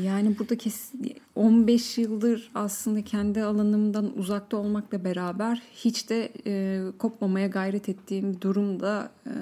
Yani 0.03 0.39
burada 0.39 0.57
kesin 0.57 1.13
15 1.35 1.97
yıldır 1.97 2.51
aslında 2.55 3.03
kendi 3.03 3.43
alanımdan 3.43 4.17
uzakta 4.17 4.57
olmakla 4.57 5.03
beraber 5.03 5.61
hiç 5.73 6.09
de 6.09 6.31
e, 6.45 6.81
kopmamaya 6.97 7.47
gayret 7.47 7.89
ettiğim 7.89 8.41
durumda 8.41 9.11
e, 9.25 9.33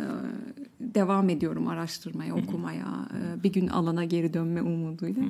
devam 0.79 1.29
ediyorum 1.29 1.67
araştırmaya, 1.67 2.35
okumaya, 2.35 3.07
e, 3.13 3.43
bir 3.43 3.53
gün 3.53 3.67
alana 3.67 4.05
geri 4.05 4.33
dönme 4.33 4.61
umuduyla. 4.61 5.23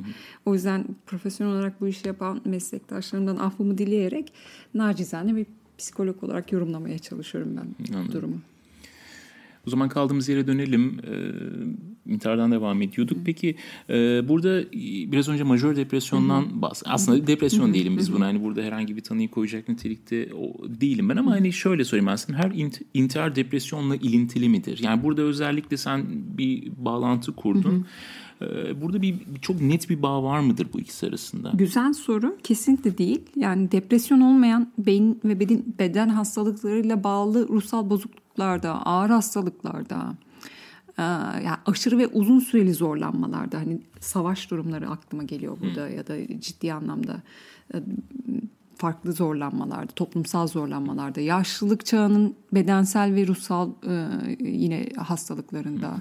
O 0.46 0.54
yüzden 0.54 0.86
profesyonel 1.06 1.54
olarak 1.54 1.82
bu 1.82 1.88
işi 1.88 2.08
yapan 2.08 2.42
meslektaşlarımdan 2.46 3.38
affımı 3.38 3.78
dileyerek 3.78 4.34
nacizane 4.74 5.36
bir 5.36 5.46
psikolog 5.78 6.24
olarak 6.24 6.52
yorumlamaya 6.52 7.00
çalışıyorum 7.00 7.58
ben 7.58 7.96
Anladım. 7.96 8.14
durumu. 8.14 8.42
O 9.68 9.70
zaman 9.70 9.90
kaldığımız 9.90 10.30
yere 10.30 10.48
dönelim. 10.48 11.00
E, 11.00 11.14
intihardan 12.10 12.52
devam 12.52 12.82
ediyorduk. 12.82 13.18
Peki 13.26 13.56
e, 13.90 13.94
burada 14.30 14.72
biraz 15.12 15.30
önce 15.30 15.44
majör 15.44 15.76
depresyondan 15.76 16.62
bahs 16.62 16.84
aslında 16.86 17.28
depresyon 17.28 17.74
değilim 17.74 17.98
biz 17.98 18.14
buna. 18.14 18.26
Hani 18.26 18.44
burada 18.44 18.62
herhangi 18.62 18.96
bir 18.96 19.02
tanıyı 19.02 19.30
koyacak 19.30 19.70
nitelikte 19.70 20.30
o, 20.34 20.70
değilim 20.82 21.10
ben 21.10 21.16
ama 21.16 21.32
hani 21.32 21.54
şöyle 21.54 21.86
söyleyeyim 21.86 22.08
aslında 22.08 22.40
her 22.40 22.52
int 22.52 22.82
intihar 22.94 23.36
depresyonla 23.36 23.96
ilintili 23.96 24.50
midir? 24.50 24.80
Yani 24.84 25.04
burada 25.04 25.22
özellikle 25.22 25.78
sen 25.78 26.06
bir 26.38 26.72
bağlantı 26.78 27.36
kurdun. 27.36 27.86
Burada 28.82 29.02
bir 29.02 29.16
çok 29.42 29.62
net 29.62 29.90
bir 29.90 30.02
bağ 30.02 30.24
var 30.24 30.40
mıdır 30.40 30.68
bu 30.74 30.80
ikisi 30.80 31.08
arasında? 31.08 31.52
Güzel 31.54 31.94
soru. 31.94 32.38
Kesinlikle 32.44 32.98
değil. 32.98 33.22
Yani 33.36 33.72
depresyon 33.72 34.22
olmayan 34.22 34.72
beyin 34.78 35.20
ve 35.26 35.40
beden, 35.40 35.64
beden 35.80 36.10
hastalıklarıyla 36.10 37.04
bağlı 37.04 37.48
ruhsal 37.48 37.90
bozukluklarda, 37.90 38.86
ağır 38.86 39.10
hastalıklarda, 39.10 40.14
yani 41.44 41.58
aşırı 41.66 41.98
ve 41.98 42.08
uzun 42.08 42.40
süreli 42.40 42.74
zorlanmalarda 42.74 43.58
hani 43.58 43.82
savaş 44.00 44.52
durumları 44.52 44.90
aklıma 44.90 45.24
geliyor 45.24 45.58
burada 45.62 45.88
hmm. 45.88 45.96
ya 45.96 46.08
da 46.08 46.40
ciddi 46.42 46.74
anlamda 46.74 47.22
e, 47.74 47.78
farklı 48.76 49.14
zorlanmalarda, 49.14 49.92
toplumsal 49.92 50.48
zorlanmalarda, 50.48 51.22
yaşlılık 51.22 51.86
çağının 51.86 52.36
bedensel 52.54 53.16
ve 53.16 53.28
ruhsal 53.28 53.70
e, 53.88 54.08
yine 54.40 54.90
hastalıklarında, 54.98 56.00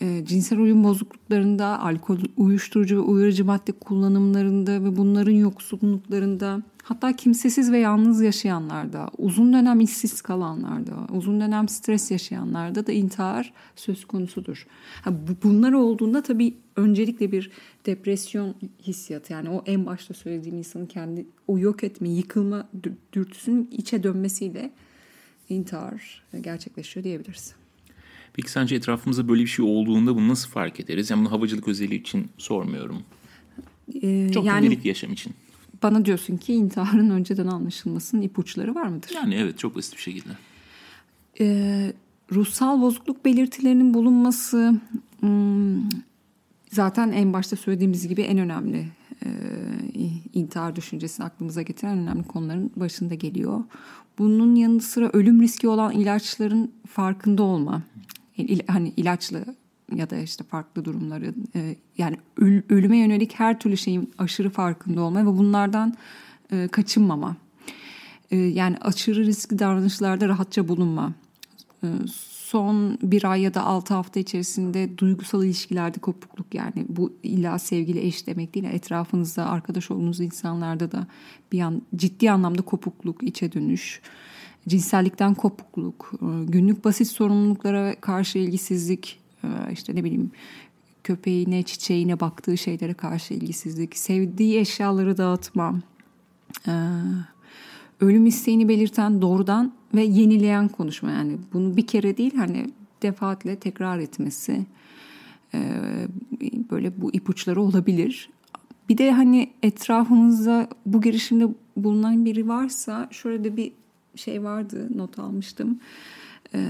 e, 0.00 0.24
cinsel 0.24 0.58
uyum 0.58 0.84
bozukluklarında, 0.84 1.80
alkol, 1.80 2.18
uyuşturucu 2.36 2.96
ve 2.96 3.00
uyarıcı 3.00 3.44
madde 3.44 3.72
kullanımlarında 3.72 4.84
ve 4.84 4.96
bunların 4.96 5.32
yoksunluklarında, 5.32 6.62
hatta 6.82 7.16
kimsesiz 7.16 7.72
ve 7.72 7.78
yalnız 7.78 8.22
yaşayanlarda, 8.22 9.10
uzun 9.18 9.52
dönem 9.52 9.80
işsiz 9.80 10.22
kalanlarda, 10.22 10.92
uzun 11.12 11.40
dönem 11.40 11.68
stres 11.68 12.10
yaşayanlarda 12.10 12.86
da 12.86 12.92
intihar 12.92 13.52
söz 13.76 14.04
konusudur. 14.04 14.66
Ha, 15.02 15.14
bunlar 15.42 15.72
olduğunda 15.72 16.22
tabii 16.22 16.54
öncelikle 16.76 17.32
bir 17.32 17.50
depresyon 17.86 18.54
hissiyatı 18.82 19.32
yani 19.32 19.48
o 19.50 19.62
en 19.66 19.86
başta 19.86 20.14
söylediğim 20.14 20.58
insanın 20.58 20.86
kendi 20.86 21.26
o 21.48 21.58
yok 21.58 21.84
etme, 21.84 22.08
yıkılma 22.08 22.68
dürtüsünün 23.12 23.68
içe 23.72 24.02
dönmesiyle 24.02 24.70
intihar 25.48 26.24
gerçekleşiyor 26.40 27.04
diyebiliriz. 27.04 27.59
Peki 28.32 28.50
sence 28.50 28.76
etrafımızda 28.76 29.28
böyle 29.28 29.42
bir 29.42 29.46
şey 29.46 29.64
olduğunda 29.64 30.16
bunu 30.16 30.28
nasıl 30.28 30.50
fark 30.50 30.80
ederiz? 30.80 31.10
Yani 31.10 31.20
bunu 31.20 31.32
havacılık 31.32 31.68
özelliği 31.68 32.00
için 32.00 32.28
sormuyorum. 32.38 33.02
Ee, 34.02 34.30
Çok 34.34 34.44
yani, 34.44 34.62
gündelik 34.62 34.84
yaşam 34.84 35.12
için. 35.12 35.34
Bana 35.82 36.04
diyorsun 36.04 36.36
ki 36.36 36.54
intiharın 36.54 37.10
önceden 37.10 37.46
anlaşılmasının 37.46 38.22
ipuçları 38.22 38.74
var 38.74 38.86
mıdır? 38.86 39.10
Yani 39.14 39.34
evet 39.34 39.58
çok 39.58 39.76
basit 39.76 39.96
bir 39.96 40.02
şekilde. 40.02 40.32
Ee, 41.40 41.92
ruhsal 42.32 42.80
bozukluk 42.80 43.24
belirtilerinin 43.24 43.94
bulunması 43.94 44.74
hmm, 45.20 45.88
zaten 46.70 47.12
en 47.12 47.32
başta 47.32 47.56
söylediğimiz 47.56 48.08
gibi 48.08 48.22
en 48.22 48.38
önemli 48.38 48.88
e, 49.24 49.28
intihar 50.32 50.76
düşüncesini 50.76 51.26
aklımıza 51.26 51.62
getiren 51.62 51.98
önemli 51.98 52.24
konuların 52.24 52.72
başında 52.76 53.14
geliyor. 53.14 53.60
Bunun 54.18 54.54
yanı 54.54 54.80
sıra 54.80 55.10
ölüm 55.12 55.42
riski 55.42 55.68
olan 55.68 55.92
ilaçların 55.92 56.72
farkında 56.88 57.42
olma. 57.42 57.82
Il, 58.36 58.60
hani 58.66 58.92
ilaçlı 58.96 59.44
ya 59.94 60.10
da 60.10 60.16
işte 60.16 60.44
farklı 60.44 60.84
durumları 60.84 61.34
e, 61.54 61.76
yani 61.98 62.16
öl, 62.36 62.62
ölüme 62.68 62.98
yönelik 62.98 63.34
her 63.34 63.60
türlü 63.60 63.76
şeyin 63.76 64.12
aşırı 64.18 64.50
farkında 64.50 65.00
olma 65.00 65.20
ve 65.20 65.26
bunlardan 65.26 65.94
e, 66.52 66.68
kaçınmama. 66.68 67.36
E, 68.30 68.36
yani 68.36 68.76
aşırı 68.80 69.26
riskli 69.26 69.58
davranışlarda 69.58 70.28
rahatça 70.28 70.68
bulunma. 70.68 71.12
E, 71.84 71.86
son 72.50 72.98
bir 73.02 73.24
ay 73.24 73.40
ya 73.40 73.54
da 73.54 73.64
altı 73.64 73.94
hafta 73.94 74.20
içerisinde 74.20 74.98
duygusal 74.98 75.44
ilişkilerde 75.44 75.98
kopukluk 75.98 76.54
yani 76.54 76.86
bu 76.88 77.12
illa 77.22 77.58
sevgili 77.58 78.00
eş 78.00 78.26
demek 78.26 78.54
değil 78.54 78.64
etrafınızda 78.64 79.46
arkadaş 79.46 79.90
olduğunuz 79.90 80.20
insanlarda 80.20 80.92
da 80.92 81.06
bir 81.52 81.60
an 81.60 81.82
ciddi 81.96 82.30
anlamda 82.30 82.62
kopukluk, 82.62 83.22
içe 83.22 83.52
dönüş, 83.52 84.00
cinsellikten 84.68 85.34
kopukluk, 85.34 86.12
e, 86.14 86.44
günlük 86.44 86.84
basit 86.84 87.08
sorumluluklara 87.08 88.00
karşı 88.00 88.38
ilgisizlik, 88.38 89.20
e, 89.44 89.48
işte 89.72 89.94
ne 89.94 90.04
bileyim 90.04 90.30
köpeğine, 91.04 91.62
çiçeğine 91.62 92.20
baktığı 92.20 92.58
şeylere 92.58 92.94
karşı 92.94 93.34
ilgisizlik, 93.34 93.96
sevdiği 93.96 94.58
eşyaları 94.58 95.16
dağıtma, 95.16 95.80
e, 96.66 96.72
ölüm 98.00 98.26
isteğini 98.26 98.68
belirten 98.68 99.22
doğrudan 99.22 99.72
ve 99.94 100.02
yenileyen 100.02 100.68
konuşma 100.68 101.10
yani 101.10 101.38
bunu 101.52 101.76
bir 101.76 101.86
kere 101.86 102.16
değil 102.16 102.34
hani 102.36 102.66
defaatle 103.02 103.56
tekrar 103.56 103.98
etmesi 103.98 104.66
böyle 106.70 107.00
bu 107.00 107.12
ipuçları 107.12 107.62
olabilir. 107.62 108.30
Bir 108.88 108.98
de 108.98 109.12
hani 109.12 109.50
etrafımızda 109.62 110.68
bu 110.86 111.00
girişimde 111.00 111.48
bulunan 111.76 112.24
biri 112.24 112.48
varsa 112.48 113.08
şöyle 113.10 113.44
de 113.44 113.56
bir 113.56 113.72
şey 114.20 114.42
vardı 114.42 114.88
not 114.94 115.18
almıştım. 115.18 115.80
Ee, 116.54 116.68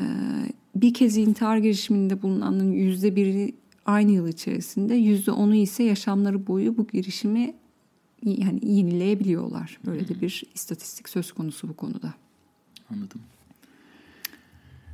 bir 0.77 0.95
kez 0.95 1.17
intihar 1.17 1.57
girişiminde 1.57 2.23
bulunanın 2.23 2.73
yüzde 2.73 3.17
biri 3.17 3.55
aynı 3.87 4.13
yıl 4.13 4.29
içerisinde 4.29 4.95
yüzde 4.95 5.31
onu 5.31 5.55
ise 5.55 5.83
yaşamları 5.83 6.47
boyu 6.47 6.77
bu 6.77 6.87
girişimi 6.87 7.55
yani 8.25 8.61
yenileyebiliyorlar. 8.63 9.79
Böyle 9.87 10.09
de 10.09 10.21
bir 10.21 10.45
istatistik 10.55 11.09
söz 11.09 11.33
konusu 11.33 11.69
bu 11.69 11.77
konuda. 11.77 12.15
Anladım. 12.91 13.21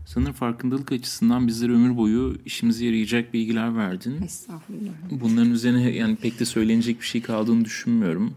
Sanırım 0.07 0.33
farkındalık 0.33 0.93
açısından 0.93 1.47
bizlere 1.47 1.73
ömür 1.73 1.97
boyu 1.97 2.37
işimize 2.45 2.85
yarayacak 2.85 3.35
bilgiler 3.35 3.77
verdin. 3.77 4.23
Estağfurullah. 4.23 4.93
Bunların 5.11 5.51
üzerine 5.51 5.91
yani 5.91 6.17
pek 6.17 6.41
de 6.41 6.45
söylenecek 6.45 7.01
bir 7.01 7.07
şey 7.07 7.23
kaldığını 7.23 7.65
düşünmüyorum. 7.65 8.35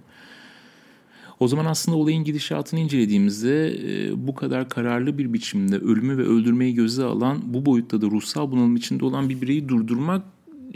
O 1.39 1.47
zaman 1.47 1.65
aslında 1.65 1.97
olayın 1.97 2.23
gidişatını 2.23 2.79
incelediğimizde 2.79 3.75
e, 3.83 4.27
bu 4.27 4.35
kadar 4.35 4.69
kararlı 4.69 5.17
bir 5.17 5.33
biçimde 5.33 5.77
ölümü 5.77 6.17
ve 6.17 6.21
öldürmeyi 6.21 6.73
göze 6.73 7.03
alan 7.03 7.41
bu 7.45 7.65
boyutta 7.65 8.01
da 8.01 8.05
ruhsal 8.05 8.51
bunalım 8.51 8.75
içinde 8.75 9.05
olan 9.05 9.29
bir 9.29 9.41
bireyi 9.41 9.69
durdurmak 9.69 10.25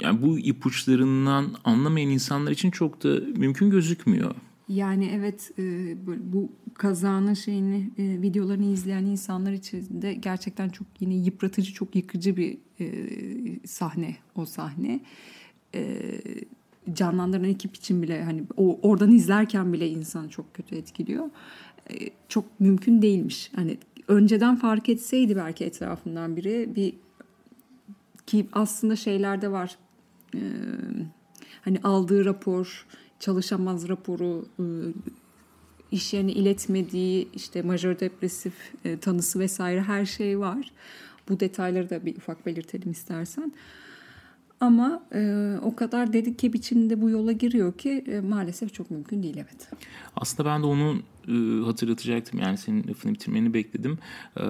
yani 0.01 0.21
bu 0.21 0.39
ipuçlarından 0.39 1.45
anlamayan 1.63 2.09
insanlar 2.09 2.51
için 2.51 2.71
çok 2.71 3.03
da 3.03 3.19
mümkün 3.37 3.69
gözükmüyor. 3.69 4.35
Yani 4.67 5.11
evet 5.13 5.51
e, 5.59 5.95
bu 6.33 6.49
kazanın 6.73 7.33
şeyini 7.33 7.89
e, 7.97 8.21
videolarını 8.21 8.65
izleyen 8.65 9.05
insanlar 9.05 9.51
için 9.51 10.01
de 10.01 10.13
gerçekten 10.13 10.69
çok 10.69 10.87
yine 10.99 11.15
yıpratıcı 11.15 11.73
çok 11.73 11.95
yıkıcı 11.95 12.37
bir 12.37 12.57
sahne 13.65 14.15
o 14.35 14.45
sahne 14.45 14.99
canlandıran 16.93 17.43
ekip 17.43 17.75
için 17.75 18.01
bile 18.01 18.23
hani 18.23 18.43
oradan 18.57 19.11
izlerken 19.11 19.73
bile 19.73 19.89
insanı 19.89 20.29
çok 20.29 20.53
kötü 20.53 20.75
etkiliyor. 20.75 21.29
E, 21.89 22.09
çok 22.29 22.59
mümkün 22.59 23.01
değilmiş. 23.01 23.51
Hani 23.55 23.77
önceden 24.07 24.55
fark 24.55 24.89
etseydi 24.89 25.35
belki 25.35 25.65
etrafından 25.65 26.35
biri 26.35 26.69
bir 26.75 26.93
ki 28.27 28.47
aslında 28.53 28.95
şeylerde 28.95 29.51
var. 29.51 29.77
E, 30.35 30.39
hani 31.61 31.79
aldığı 31.83 32.25
rapor, 32.25 32.87
çalışamaz 33.19 33.89
raporu, 33.89 34.45
e, 34.59 34.65
iş 35.91 36.13
yerine 36.13 36.31
iletmediği 36.31 37.27
işte 37.33 37.61
majör 37.61 37.99
depresif 37.99 38.53
e, 38.85 38.97
tanısı 38.97 39.39
vesaire 39.39 39.81
her 39.81 40.05
şey 40.05 40.39
var. 40.39 40.71
Bu 41.29 41.39
detayları 41.39 41.89
da 41.89 42.05
bir 42.05 42.17
ufak 42.17 42.45
belirtelim 42.45 42.91
istersen. 42.91 43.53
Ama 44.63 45.03
e, 45.15 45.53
o 45.61 45.75
kadar 45.75 46.13
dedik 46.13 46.53
biçimde 46.53 47.01
bu 47.01 47.09
yola 47.09 47.31
giriyor 47.31 47.73
ki 47.73 48.03
e, 48.07 48.19
maalesef 48.19 48.73
çok 48.73 48.91
mümkün 48.91 49.23
değil 49.23 49.35
evet. 49.37 49.69
Aslında 50.15 50.49
ben 50.49 50.61
de 50.61 50.65
onu 50.65 50.95
e, 51.27 51.65
hatırlatacaktım. 51.65 52.39
Yani 52.39 52.57
senin 52.57 52.87
lafını 52.87 53.13
bitirmeni 53.13 53.53
bekledim. 53.53 53.97
E, 54.37 54.43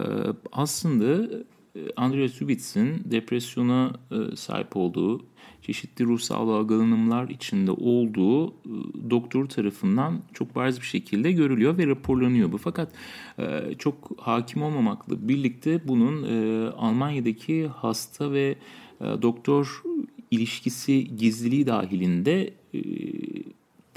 aslında 0.51 1.37
e, 1.75 1.79
Andrea 1.95 2.29
Subitz'in 2.29 3.01
depresyona 3.05 3.91
e, 4.11 4.35
sahip 4.35 4.77
olduğu, 4.77 5.25
çeşitli 5.61 6.05
ruhsal 6.05 6.49
algılanımlar 6.49 7.29
içinde 7.29 7.71
olduğu 7.71 8.47
e, 8.47 8.53
doktor 9.09 9.45
tarafından 9.45 10.21
çok 10.33 10.55
bariz 10.55 10.81
bir 10.81 10.85
şekilde 10.85 11.31
görülüyor 11.31 11.77
ve 11.77 11.87
raporlanıyor 11.87 12.51
bu. 12.51 12.57
Fakat 12.57 12.91
e, 13.39 13.61
çok 13.79 14.11
hakim 14.17 14.61
olmamakla 14.61 15.27
birlikte 15.27 15.87
bunun 15.87 16.23
e, 16.23 16.69
Almanya'daki 16.69 17.67
hasta 17.67 18.31
ve 18.31 18.55
doktor 19.21 19.83
ilişkisi 20.31 21.17
gizliliği 21.17 21.67
dahilinde 21.67 22.53
e, 22.73 22.79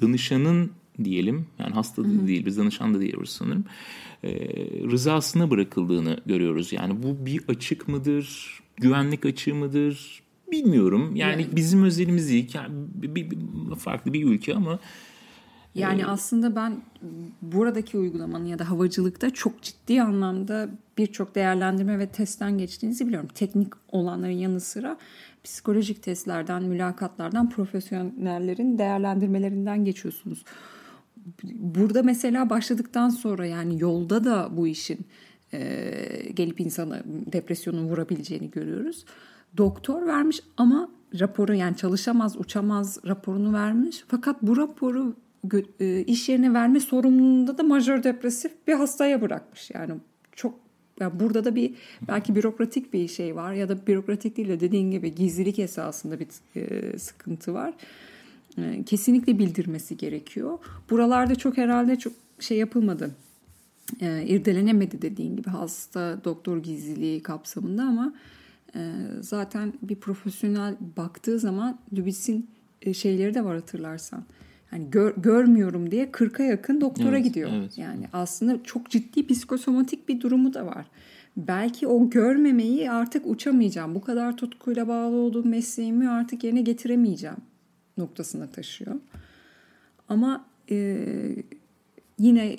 danışanın 0.03 0.71
diyelim 1.05 1.47
yani 1.59 1.75
hasta 1.75 2.05
da 2.05 2.27
değil 2.27 2.47
biz 2.47 2.59
danışan 2.59 2.95
da 2.95 3.01
diyoruz 3.01 3.31
sanırım 3.31 3.65
e, 4.25 4.31
rızasına 4.91 5.51
bırakıldığını 5.51 6.21
görüyoruz. 6.27 6.73
Yani 6.73 7.03
bu 7.03 7.27
bir 7.27 7.41
açık 7.49 7.89
mıdır, 7.89 8.59
güvenlik 8.77 9.27
açığı 9.27 9.55
mıdır 9.55 10.23
bilmiyorum. 10.53 11.17
Yani, 11.17 11.43
yani. 11.43 11.57
bizim 11.57 11.85
özelimiz 11.85 12.31
değil. 12.31 12.51
Yani 12.55 12.69
bir, 12.95 13.15
bir, 13.15 13.29
farklı 13.79 14.13
bir 14.13 14.25
ülke 14.25 14.55
ama 14.55 14.79
yani 15.81 16.01
ee, 16.01 16.05
aslında 16.05 16.57
ben 16.57 16.77
buradaki 17.43 17.99
uygulamanın 17.99 18.45
ya 18.45 18.59
da 18.59 18.71
havacılıkta 18.71 19.31
çok 19.31 19.63
ciddi 19.63 20.03
anlamda 20.03 20.69
birçok 20.99 21.35
değerlendirme 21.35 21.99
ve 21.99 22.09
testten 22.09 22.59
geçtiğinizi 22.59 23.07
biliyorum. 23.07 23.29
Teknik 23.35 23.73
olanların 23.89 24.33
yanı 24.33 24.61
sıra 24.61 24.97
psikolojik 25.45 26.03
testlerden, 26.03 26.63
mülakatlardan, 26.63 27.51
profesyonellerin 27.51 28.79
değerlendirmelerinden 28.79 29.85
geçiyorsunuz. 29.85 30.45
Burada 31.45 32.03
mesela 32.03 32.51
başladıktan 32.51 33.09
sonra 33.09 33.47
yani 33.47 33.83
yolda 33.83 34.25
da 34.25 34.49
bu 34.57 34.67
işin 34.67 34.99
e, 35.53 35.93
gelip 36.35 36.61
insana 36.61 37.03
depresyonun 37.07 37.89
vurabileceğini 37.89 38.51
görüyoruz. 38.51 39.05
Doktor 39.57 40.07
vermiş 40.07 40.41
ama 40.57 40.89
raporu 41.21 41.55
yani 41.55 41.77
çalışamaz, 41.77 42.37
uçamaz 42.37 42.99
raporunu 43.07 43.53
vermiş. 43.53 44.05
Fakat 44.09 44.43
bu 44.43 44.57
raporu 44.57 45.17
iş 46.07 46.29
yerine 46.29 46.55
verme 46.55 46.81
sorumluluğunda 46.81 47.59
da 47.59 47.63
majör 47.63 48.03
depresif 48.03 48.53
bir 48.67 48.73
hastaya 48.73 49.23
bırakmış. 49.23 49.71
Yani 49.75 49.95
çok 50.33 50.55
yani 51.01 51.21
burada 51.21 51.45
da 51.45 51.55
bir 51.55 51.75
belki 52.09 52.35
bürokratik 52.35 52.93
bir 52.93 53.09
şey 53.09 53.37
var 53.37 53.53
ya 53.53 53.69
da 53.69 53.87
bürokratik 53.87 54.37
değil 54.37 54.49
de 54.49 54.61
dediğin 54.61 54.91
gibi 54.91 55.15
gizlilik 55.15 55.59
esasında 55.59 56.17
bir 56.21 56.29
e, 56.57 56.99
sıkıntı 56.99 57.55
var. 57.55 57.75
E, 58.59 58.85
kesinlikle 58.85 59.39
bildirmesi 59.39 59.97
gerekiyor. 59.97 60.59
Buralarda 60.91 61.35
çok 61.35 61.57
herhalde 61.57 61.97
çok 61.97 62.13
şey 62.41 62.59
yapılmadı. 62.59 63.11
E, 64.01 64.23
irdelenemedi 64.27 65.03
dediğin 65.03 65.37
gibi 65.37 65.51
hasta 65.51 66.25
doktor 66.25 66.59
gizliliği 66.59 67.23
kapsamında 67.23 67.83
ama 67.83 68.15
e, 68.75 68.93
zaten 69.21 69.73
bir 69.83 69.97
profesyonel 69.97 70.77
baktığı 70.97 71.39
zaman 71.39 71.79
Lubitsch'in 71.93 72.51
e, 72.83 72.95
şeyleri 72.95 73.35
de 73.35 73.45
var 73.45 73.55
hatırlarsan. 73.55 74.25
Yani 74.73 74.91
gör, 74.91 75.15
görmüyorum 75.17 75.91
diye 75.91 76.05
40'a 76.07 76.45
yakın 76.45 76.81
doktora 76.81 77.09
Evet, 77.17 77.25
gidiyor. 77.25 77.51
evet. 77.55 77.79
Yani 77.79 78.09
aslında 78.13 78.63
çok 78.63 78.91
ciddi 78.91 79.27
psikosomatik 79.27 80.09
bir 80.09 80.21
durumu 80.21 80.55
da 80.55 80.67
var. 80.67 80.87
Belki 81.37 81.87
o 81.87 82.11
görmemeyi 82.11 82.91
artık 82.91 83.27
uçamayacağım. 83.27 83.95
Bu 83.95 84.01
kadar 84.01 84.37
tutkuyla 84.37 84.89
bağlı 84.89 85.17
olduğum 85.17 85.45
mesleğimi 85.45 86.09
artık 86.09 86.45
yerine 86.45 86.61
getiremeyeceğim 86.63 87.37
noktasına 87.99 88.47
taşıyor. 88.47 88.97
Ama 90.09 90.47
e, 90.71 90.99
yine 92.19 92.57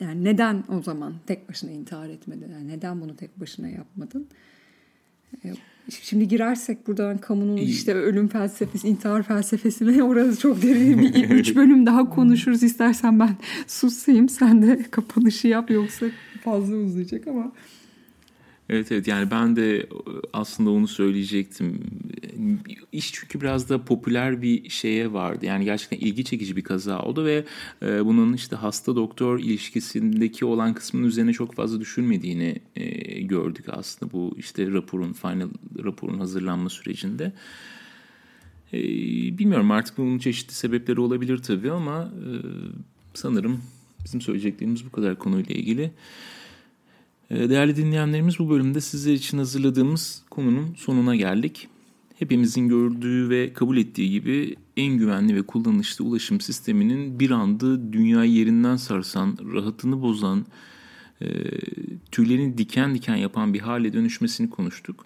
yani 0.00 0.24
neden 0.24 0.64
o 0.78 0.82
zaman 0.82 1.14
tek 1.26 1.48
başına 1.48 1.70
intihar 1.70 2.08
etmedin? 2.08 2.52
Yani 2.52 2.68
neden 2.68 3.00
bunu 3.00 3.16
tek 3.16 3.40
başına 3.40 3.68
yapmadın? 3.68 4.26
E, 5.44 5.52
Şimdi 5.90 6.28
girersek 6.28 6.86
buradan 6.86 7.18
kamunun 7.18 7.56
işte 7.56 7.94
ölüm 7.94 8.28
felsefesi, 8.28 8.88
intihar 8.88 9.22
felsefesine 9.22 10.02
orası 10.02 10.40
çok 10.40 10.62
derin 10.62 10.98
bir 10.98 11.30
üç 11.30 11.56
bölüm 11.56 11.86
daha 11.86 12.10
konuşuruz. 12.10 12.62
İstersen 12.62 13.20
ben 13.20 13.36
susayım 13.66 14.28
sen 14.28 14.62
de 14.62 14.82
kapanışı 14.90 15.48
yap 15.48 15.70
yoksa 15.70 16.06
fazla 16.44 16.76
uzayacak 16.76 17.26
ama. 17.26 17.52
Evet 18.68 18.92
evet 18.92 19.08
yani 19.08 19.30
ben 19.30 19.56
de 19.56 19.88
aslında 20.32 20.70
onu 20.70 20.88
söyleyecektim. 20.88 21.80
İş 22.92 23.12
çünkü 23.12 23.40
biraz 23.40 23.68
da 23.68 23.84
popüler 23.84 24.42
bir 24.42 24.70
şeye 24.70 25.12
vardı. 25.12 25.46
Yani 25.46 25.64
gerçekten 25.64 25.98
ilgi 25.98 26.24
çekici 26.24 26.56
bir 26.56 26.62
kaza 26.62 27.02
oldu 27.02 27.24
ve 27.24 27.44
e, 27.82 28.04
bunun 28.04 28.32
işte 28.32 28.56
hasta 28.56 28.96
doktor 28.96 29.38
ilişkisindeki 29.38 30.44
olan 30.44 30.74
kısmının 30.74 31.06
üzerine 31.06 31.32
çok 31.32 31.54
fazla 31.54 31.80
düşünmediğini 31.80 32.58
e, 32.76 32.86
gördük 33.22 33.64
aslında 33.68 34.12
bu 34.12 34.34
işte 34.38 34.72
raporun 34.72 35.12
final 35.12 35.48
raporun 35.84 36.18
hazırlanma 36.18 36.68
sürecinde. 36.68 37.32
E, 38.72 38.78
bilmiyorum 39.38 39.70
artık 39.70 39.98
bunun 39.98 40.18
çeşitli 40.18 40.54
sebepleri 40.54 41.00
olabilir 41.00 41.38
tabii 41.38 41.72
ama 41.72 42.02
e, 42.02 42.30
sanırım 43.14 43.62
bizim 44.04 44.20
söyleyeceklerimiz 44.20 44.86
bu 44.86 44.90
kadar 44.90 45.18
konuyla 45.18 45.54
ilgili. 45.54 45.90
Ee, 47.30 47.50
değerli 47.50 47.76
dinleyenlerimiz 47.76 48.38
bu 48.38 48.50
bölümde 48.50 48.80
sizler 48.80 49.12
için 49.12 49.38
hazırladığımız 49.38 50.22
konunun 50.30 50.74
sonuna 50.74 51.16
geldik. 51.16 51.68
Hepimizin 52.18 52.68
gördüğü 52.68 53.30
ve 53.30 53.52
kabul 53.52 53.76
ettiği 53.76 54.10
gibi 54.10 54.56
en 54.76 54.98
güvenli 54.98 55.36
ve 55.36 55.42
kullanışlı 55.42 56.04
ulaşım 56.04 56.40
sisteminin 56.40 57.20
bir 57.20 57.30
anda 57.30 57.92
dünyayı 57.92 58.32
yerinden 58.32 58.76
sarsan, 58.76 59.38
rahatını 59.54 60.02
bozan, 60.02 60.46
e, 61.20 61.26
tüylerini 62.10 62.58
diken 62.58 62.94
diken 62.94 63.16
yapan 63.16 63.54
bir 63.54 63.60
hale 63.60 63.92
dönüşmesini 63.92 64.50
konuştuk. 64.50 65.04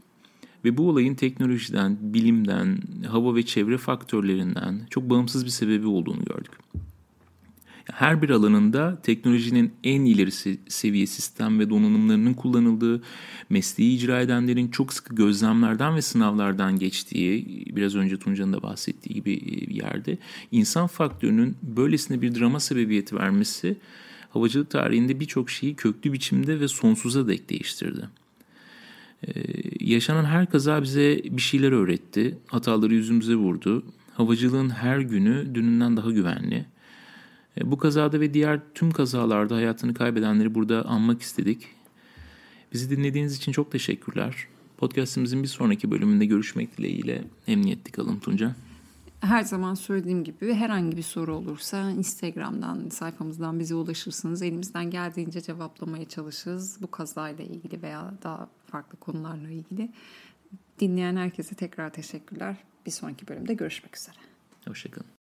Ve 0.65 0.77
bu 0.77 0.89
olayın 0.89 1.15
teknolojiden, 1.15 1.97
bilimden, 2.01 2.79
hava 3.07 3.35
ve 3.35 3.43
çevre 3.43 3.79
faktörlerinden 3.79 4.81
çok 4.91 5.11
bağımsız 5.11 5.45
bir 5.45 5.51
sebebi 5.51 5.87
olduğunu 5.87 6.25
gördük. 6.25 6.53
Her 7.85 8.23
bir 8.23 8.31
alanında 8.31 8.99
teknolojinin 9.03 9.73
en 9.85 10.05
ileri 10.05 10.59
seviye 10.69 11.07
sistem 11.07 11.59
ve 11.59 11.71
donanımlarının 11.71 12.35
kullanıldığı, 12.35 13.03
mesleği 13.51 13.97
icra 13.97 14.21
edenlerin 14.21 14.69
çok 14.69 14.93
sıkı 14.93 15.15
gözlemlerden 15.15 15.97
ve 15.97 16.03
sınavlardan 16.03 16.79
geçtiği, 16.79 17.65
biraz 17.77 17.95
önce 17.95 18.19
Tunca'nın 18.19 18.53
da 18.53 18.63
bahsettiği 18.63 19.15
gibi 19.15 19.41
bir 19.69 19.75
yerde 19.75 20.19
insan 20.53 20.87
faktörünün 20.87 21.57
böylesine 21.63 22.23
bir 22.23 22.35
drama 22.35 22.61
sebebiyeti 22.61 23.17
vermesi 23.17 23.77
havacılık 24.31 24.71
tarihinde 24.71 25.21
birçok 25.21 25.51
şeyi 25.51 25.75
köklü 25.77 26.13
biçimde 26.13 26.61
ve 26.61 26.69
sonsuza 26.69 27.29
dek 27.29 27.51
değiştirdi. 27.51 28.09
Ee, 29.27 29.33
yaşanan 29.81 30.25
her 30.25 30.51
kaza 30.51 30.83
bize 30.83 31.21
bir 31.25 31.43
şeyler 31.43 31.73
öğretti, 31.73 32.39
hataları 32.47 32.95
yüzümüze 32.95 33.35
vurdu. 33.35 33.85
Havacılığın 34.15 34.71
her 34.71 34.99
günü 34.99 35.55
dününden 35.55 35.97
daha 35.97 36.11
güvenli, 36.11 36.55
e, 36.55 36.72
bu 37.61 37.79
kazada 37.79 38.21
ve 38.21 38.35
diğer 38.35 38.61
tüm 38.75 38.91
kazalarda 38.91 39.57
hayatını 39.57 39.95
kaybedenleri 39.95 40.55
burada 40.55 40.85
anmak 40.85 41.23
istedik. 41.23 41.69
Bizi 42.73 42.91
dinlediğiniz 42.91 43.37
için 43.37 43.53
çok 43.53 43.73
teşekkürler. 43.73 44.47
Podcast'imizin 44.77 45.43
bir 45.43 45.49
sonraki 45.49 45.91
bölümünde 45.91 46.27
görüşmek 46.27 46.79
dileğiyle 46.79 47.25
emniyetli 47.47 47.93
kalın 47.93 48.19
Tunca. 48.19 48.55
Her 49.21 49.43
zaman 49.43 49.75
söylediğim 49.75 50.25
gibi 50.25 50.55
herhangi 50.55 50.97
bir 50.97 51.03
soru 51.03 51.35
olursa 51.35 51.91
Instagram'dan, 51.91 52.89
sayfamızdan 52.89 53.59
bize 53.59 53.75
ulaşırsınız. 53.75 54.43
Elimizden 54.43 54.91
geldiğince 54.91 55.41
cevaplamaya 55.41 56.09
çalışırız. 56.09 56.79
Bu 56.83 56.91
kazayla 56.91 57.45
ilgili 57.45 57.83
veya 57.83 58.15
daha 58.23 58.49
farklı 58.67 58.99
konularla 58.99 59.51
ilgili. 59.51 59.91
Dinleyen 60.81 61.17
herkese 61.17 61.55
tekrar 61.55 61.91
teşekkürler. 61.91 62.57
Bir 62.87 62.91
sonraki 62.91 63.29
bölümde 63.29 63.55
görüşmek 63.55 63.97
üzere. 63.97 64.17
Hoşçakalın. 64.69 65.22